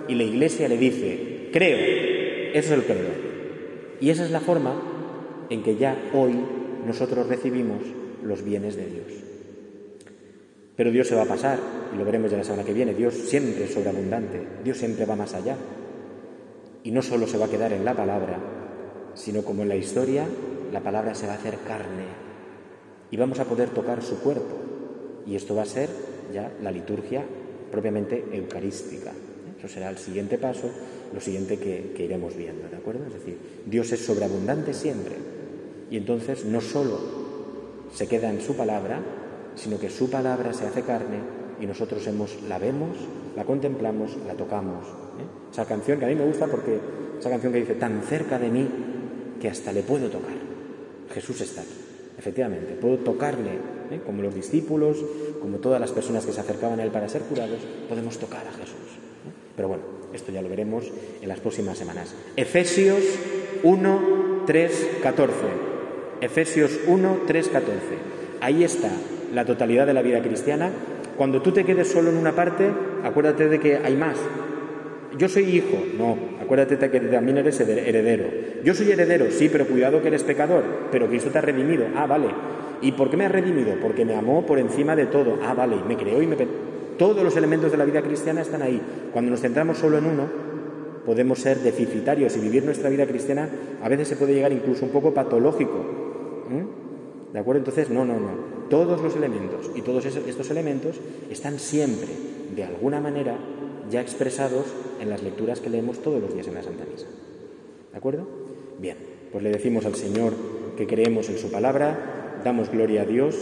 Y 0.09 0.16
la 0.16 0.24
iglesia 0.24 0.66
le 0.66 0.77
dice, 0.77 1.51
creo, 1.53 1.79
eso 2.55 2.72
es 2.72 2.79
el 2.79 2.83
credo. 2.83 3.11
Y 4.01 4.11
esa 4.11 4.24
es 4.24 4.33
la 4.33 4.40
forma 4.40 4.74
en 5.51 5.62
que 5.62 5.77
ya 5.77 5.96
hoy 6.14 6.35
nosotros 6.85 7.29
recibimos 7.29 7.83
los 8.24 8.42
bienes 8.42 8.74
de 8.77 8.87
Dios. 8.87 9.28
Pero 10.79 10.93
Dios 10.93 11.09
se 11.09 11.17
va 11.17 11.23
a 11.23 11.27
pasar, 11.27 11.59
y 11.93 11.99
lo 11.99 12.05
veremos 12.05 12.31
ya 12.31 12.37
la 12.37 12.45
semana 12.45 12.62
que 12.62 12.73
viene, 12.73 12.95
Dios 12.95 13.12
siempre 13.12 13.64
es 13.64 13.75
sobreabundante, 13.75 14.41
Dios 14.62 14.79
siempre 14.79 15.07
va 15.07 15.17
más 15.17 15.35
allá. 15.35 15.57
Y 16.85 16.93
no 16.93 17.03
solo 17.03 17.26
se 17.26 17.37
va 17.37 17.47
a 17.47 17.51
quedar 17.51 17.72
en 17.72 17.85
la 17.85 17.97
palabra, 17.97 18.39
sino 19.14 19.43
como 19.43 19.62
en 19.62 19.70
la 19.70 19.74
historia, 19.74 20.24
la 20.72 20.79
palabra 20.79 21.16
se 21.16 21.26
va 21.26 21.33
a 21.33 21.37
hacer 21.37 21.59
carne 21.66 22.05
y 23.11 23.16
vamos 23.16 23.41
a 23.41 23.45
poder 23.47 23.70
tocar 23.70 24.05
su 24.05 24.20
cuerpo. 24.20 24.55
Y 25.26 25.35
esto 25.35 25.57
va 25.57 25.62
a 25.62 25.66
ser 25.66 25.89
ya 26.33 26.53
la 26.62 26.70
liturgia 26.70 27.24
propiamente 27.72 28.26
eucarística. 28.31 29.11
Eso 29.59 29.66
será 29.66 29.91
el 29.91 29.99
siguiente 29.99 30.39
paso, 30.39 30.70
lo 31.12 31.20
siguiente 31.20 31.59
que, 31.59 31.93
que 31.97 32.05
iremos 32.05 32.37
viendo, 32.37 32.68
¿de 32.68 32.76
acuerdo? 32.76 33.05
Es 33.05 33.14
decir, 33.14 33.37
Dios 33.66 33.91
es 33.91 34.07
sobreabundante 34.07 34.72
siempre. 34.72 35.16
Y 35.91 35.97
entonces 35.97 36.45
no 36.45 36.61
solo 36.61 37.01
se 37.93 38.07
queda 38.07 38.31
en 38.31 38.41
su 38.41 38.55
palabra, 38.55 39.01
sino 39.59 39.78
que 39.78 39.90
su 39.90 40.09
palabra 40.11 40.54
se 40.54 40.66
hace 40.66 40.82
carne 40.82 41.18
y 41.61 41.66
nosotros 41.66 42.06
hemos, 42.06 42.42
la 42.48 42.59
vemos, 42.59 42.96
la 43.36 43.44
contemplamos, 43.44 44.16
la 44.26 44.34
tocamos. 44.34 44.86
¿eh? 44.86 45.50
Esa 45.52 45.66
canción 45.66 45.98
que 45.98 46.04
a 46.04 46.09
mí 46.09 46.14
me 46.14 46.24
gusta 46.24 46.46
porque 46.46 46.78
esa 47.18 47.30
canción 47.30 47.52
que 47.52 47.61
dice, 47.61 47.74
tan 47.74 48.00
cerca 48.02 48.38
de 48.38 48.48
mí 48.48 48.68
que 49.40 49.48
hasta 49.48 49.72
le 49.72 49.82
puedo 49.82 50.09
tocar. 50.09 50.36
Jesús 51.12 51.40
está 51.40 51.62
aquí, 51.62 51.74
efectivamente, 52.18 52.74
puedo 52.74 52.98
tocarle, 52.98 53.50
¿eh? 53.90 54.00
como 54.04 54.22
los 54.22 54.34
discípulos, 54.34 54.98
como 55.40 55.59
todas 55.59 55.80
las 55.80 55.90
personas 55.90 56.24
que 56.24 56.32
se 56.32 56.40
acercaban 56.40 56.78
a 56.80 56.84
Él 56.84 56.90
para 56.90 57.09
ser 57.09 57.22
curados, 57.22 57.61
podemos 57.88 58.18
tocar 58.18 58.46
a 58.46 58.52
Jesús. 58.52 58.74
¿eh? 59.26 59.32
Pero 59.56 59.68
bueno, 59.68 59.82
esto 60.12 60.30
ya 60.30 60.42
lo 60.42 60.48
veremos 60.48 60.84
en 61.20 61.28
las 61.28 61.40
próximas 61.40 61.76
semanas. 61.78 62.14
Efesios 62.36 63.02
1, 63.62 64.44
3, 64.46 64.88
14. 65.02 65.34
Efesios 66.20 66.78
1, 66.86 67.18
3, 67.26 67.48
14. 67.48 67.80
Ahí 68.40 68.62
está 68.62 68.90
la 69.35 69.45
totalidad 69.45 69.87
de 69.87 69.95
la 69.95 70.03
vida 70.03 70.20
cristiana. 70.22 70.70
Cuando 71.16 71.43
tú 71.43 71.53
te 71.53 71.64
quedes 71.64 71.89
solo 71.89 72.11
en 72.11 72.16
una 72.16 72.33
parte, 72.33 72.70
acuérdate 73.03 73.49
de 73.49 73.59
que 73.59 73.76
hay 73.76 73.97
más. 73.97 74.16
Yo 75.16 75.29
soy 75.29 75.45
hijo, 75.45 75.76
no, 75.97 76.16
acuérdate 76.41 76.76
de 76.76 76.91
que 76.91 77.01
también 77.01 77.39
eres 77.39 77.59
heredero. 77.61 78.26
Yo 78.62 78.74
soy 78.74 78.93
heredero, 78.93 79.31
sí, 79.31 79.49
pero 79.51 79.66
cuidado 79.66 80.03
que 80.03 80.09
eres 80.09 80.22
pecador, 80.22 80.62
pero 80.93 81.09
Cristo 81.09 81.31
te 81.31 81.39
ha 81.39 81.41
redimido. 81.41 81.87
Ah, 81.97 82.07
vale. 82.07 82.29
¿Y 82.83 82.93
por 82.93 83.11
qué 83.11 83.16
me 83.16 83.24
ha 83.24 83.29
redimido? 83.29 83.74
Porque 83.81 84.05
me 84.05 84.14
amó 84.14 84.47
por 84.47 84.59
encima 84.59 84.95
de 84.95 85.07
todo. 85.07 85.39
Ah, 85.43 85.55
vale, 85.55 85.76
me 85.87 85.97
creó 85.97 86.22
y 86.22 86.26
me... 86.26 86.37
Todos 86.99 87.22
los 87.22 87.37
elementos 87.37 87.70
de 87.70 87.79
la 87.79 87.85
vida 87.85 88.03
cristiana 88.03 88.43
están 88.43 88.62
ahí. 88.62 88.81
Cuando 89.12 89.31
nos 89.31 89.41
centramos 89.41 89.79
solo 89.79 89.99
en 89.99 90.07
uno, 90.07 90.24
podemos 91.07 91.39
ser 91.39 91.59
deficitarios 91.59 92.37
y 92.37 92.41
vivir 92.41 92.64
nuestra 92.64 92.91
vida 92.91 93.07
cristiana 93.07 93.49
a 93.83 93.89
veces 93.89 94.09
se 94.09 94.16
puede 94.16 94.35
llegar 94.35 94.53
incluso 94.53 94.85
un 94.85 94.91
poco 94.91 95.14
patológico. 95.14 95.85
¿De 97.33 97.39
acuerdo? 97.39 97.61
Entonces, 97.61 97.91
no, 97.91 98.05
no, 98.05 98.18
no. 98.18 98.31
Todos 98.70 99.01
los 99.03 99.16
elementos 99.16 99.70
y 99.74 99.83
todos 99.83 100.05
estos 100.05 100.51
elementos 100.51 100.97
están 101.31 101.59
siempre, 101.59 102.09
de 102.55 102.64
alguna 102.64 103.01
manera, 103.01 103.37
ya 103.91 104.01
expresados 104.01 104.66
en 105.01 105.11
las 105.11 105.22
lecturas 105.22 105.61
que 105.61 105.70
leemos 105.70 106.03
todos 106.03 106.20
los 106.20 106.35
días 106.35 106.49
en 106.49 106.55
la 106.55 106.62
Santa 106.62 106.85
Misa. 106.91 107.07
¿De 107.93 107.99
acuerdo? 107.99 108.26
Bien, 108.79 108.97
pues 109.33 109.43
le 109.43 109.51
decimos 109.51 109.87
al 109.87 109.95
Señor 109.95 110.35
que 110.76 110.87
creemos 110.87 111.29
en 111.29 111.39
su 111.39 111.51
palabra, 111.51 112.41
damos 112.45 112.70
gloria 112.70 113.03
a 113.03 113.07
Dios, 113.07 113.37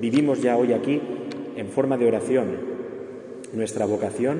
vivimos 0.00 0.42
ya 0.42 0.56
hoy 0.56 0.72
aquí 0.72 1.00
en 1.56 1.68
forma 1.68 1.96
de 1.96 2.06
oración 2.06 2.74
nuestra 3.54 3.86
vocación, 3.86 4.38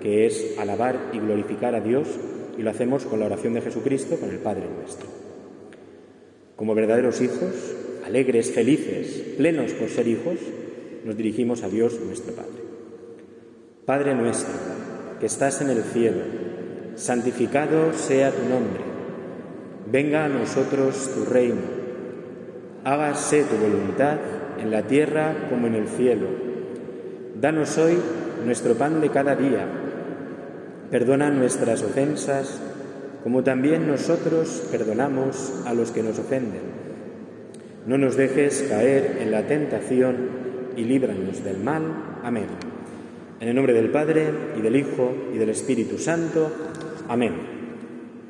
que 0.00 0.26
es 0.26 0.58
alabar 0.58 1.10
y 1.12 1.18
glorificar 1.18 1.74
a 1.74 1.80
Dios, 1.80 2.08
y 2.58 2.62
lo 2.62 2.70
hacemos 2.70 3.04
con 3.04 3.20
la 3.20 3.26
oración 3.26 3.54
de 3.54 3.60
Jesucristo, 3.60 4.16
con 4.16 4.30
el 4.30 4.38
Padre 4.38 4.64
nuestro. 4.76 5.06
Como 6.56 6.74
verdaderos 6.74 7.20
hijos, 7.20 7.76
alegres, 8.06 8.52
felices, 8.52 9.34
plenos 9.36 9.72
por 9.72 9.88
ser 9.88 10.06
hijos, 10.06 10.36
nos 11.04 11.16
dirigimos 11.16 11.64
a 11.64 11.68
Dios 11.68 11.98
nuestro 12.00 12.34
Padre. 12.34 12.62
Padre 13.84 14.14
nuestro, 14.14 14.54
que 15.18 15.26
estás 15.26 15.60
en 15.60 15.70
el 15.70 15.82
cielo, 15.82 16.22
santificado 16.94 17.92
sea 17.92 18.30
tu 18.30 18.42
nombre, 18.48 18.80
venga 19.90 20.24
a 20.24 20.28
nosotros 20.28 21.10
tu 21.14 21.24
reino, 21.24 21.62
hágase 22.84 23.42
tu 23.42 23.56
voluntad 23.56 24.18
en 24.60 24.70
la 24.70 24.82
tierra 24.82 25.48
como 25.50 25.66
en 25.66 25.74
el 25.74 25.88
cielo. 25.88 26.28
Danos 27.40 27.76
hoy 27.76 27.98
nuestro 28.44 28.74
pan 28.74 29.00
de 29.00 29.10
cada 29.10 29.34
día, 29.34 29.66
perdona 30.92 31.30
nuestras 31.30 31.82
ofensas, 31.82 32.60
como 33.24 33.42
también 33.42 33.88
nosotros 33.88 34.62
perdonamos 34.70 35.62
a 35.66 35.74
los 35.74 35.90
que 35.90 36.04
nos 36.04 36.20
ofenden. 36.20 36.85
No 37.86 37.98
nos 37.98 38.16
dejes 38.16 38.66
caer 38.68 39.18
en 39.20 39.30
la 39.30 39.46
tentación 39.46 40.28
y 40.76 40.84
líbranos 40.84 41.44
del 41.44 41.58
mal. 41.58 41.82
Amén. 42.22 42.46
En 43.38 43.48
el 43.48 43.54
nombre 43.54 43.72
del 43.72 43.90
Padre 43.90 44.26
y 44.58 44.60
del 44.60 44.74
Hijo 44.74 45.14
y 45.32 45.38
del 45.38 45.50
Espíritu 45.50 45.96
Santo. 45.96 46.50
Amén. 47.08 47.34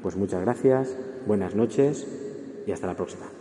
Pues 0.03 0.15
muchas 0.17 0.43
gracias, 0.43 0.99
buenas 1.27 1.55
noches 1.55 2.07
y 2.67 2.73
hasta 2.73 2.87
la 2.87 2.97
próxima. 2.97 3.36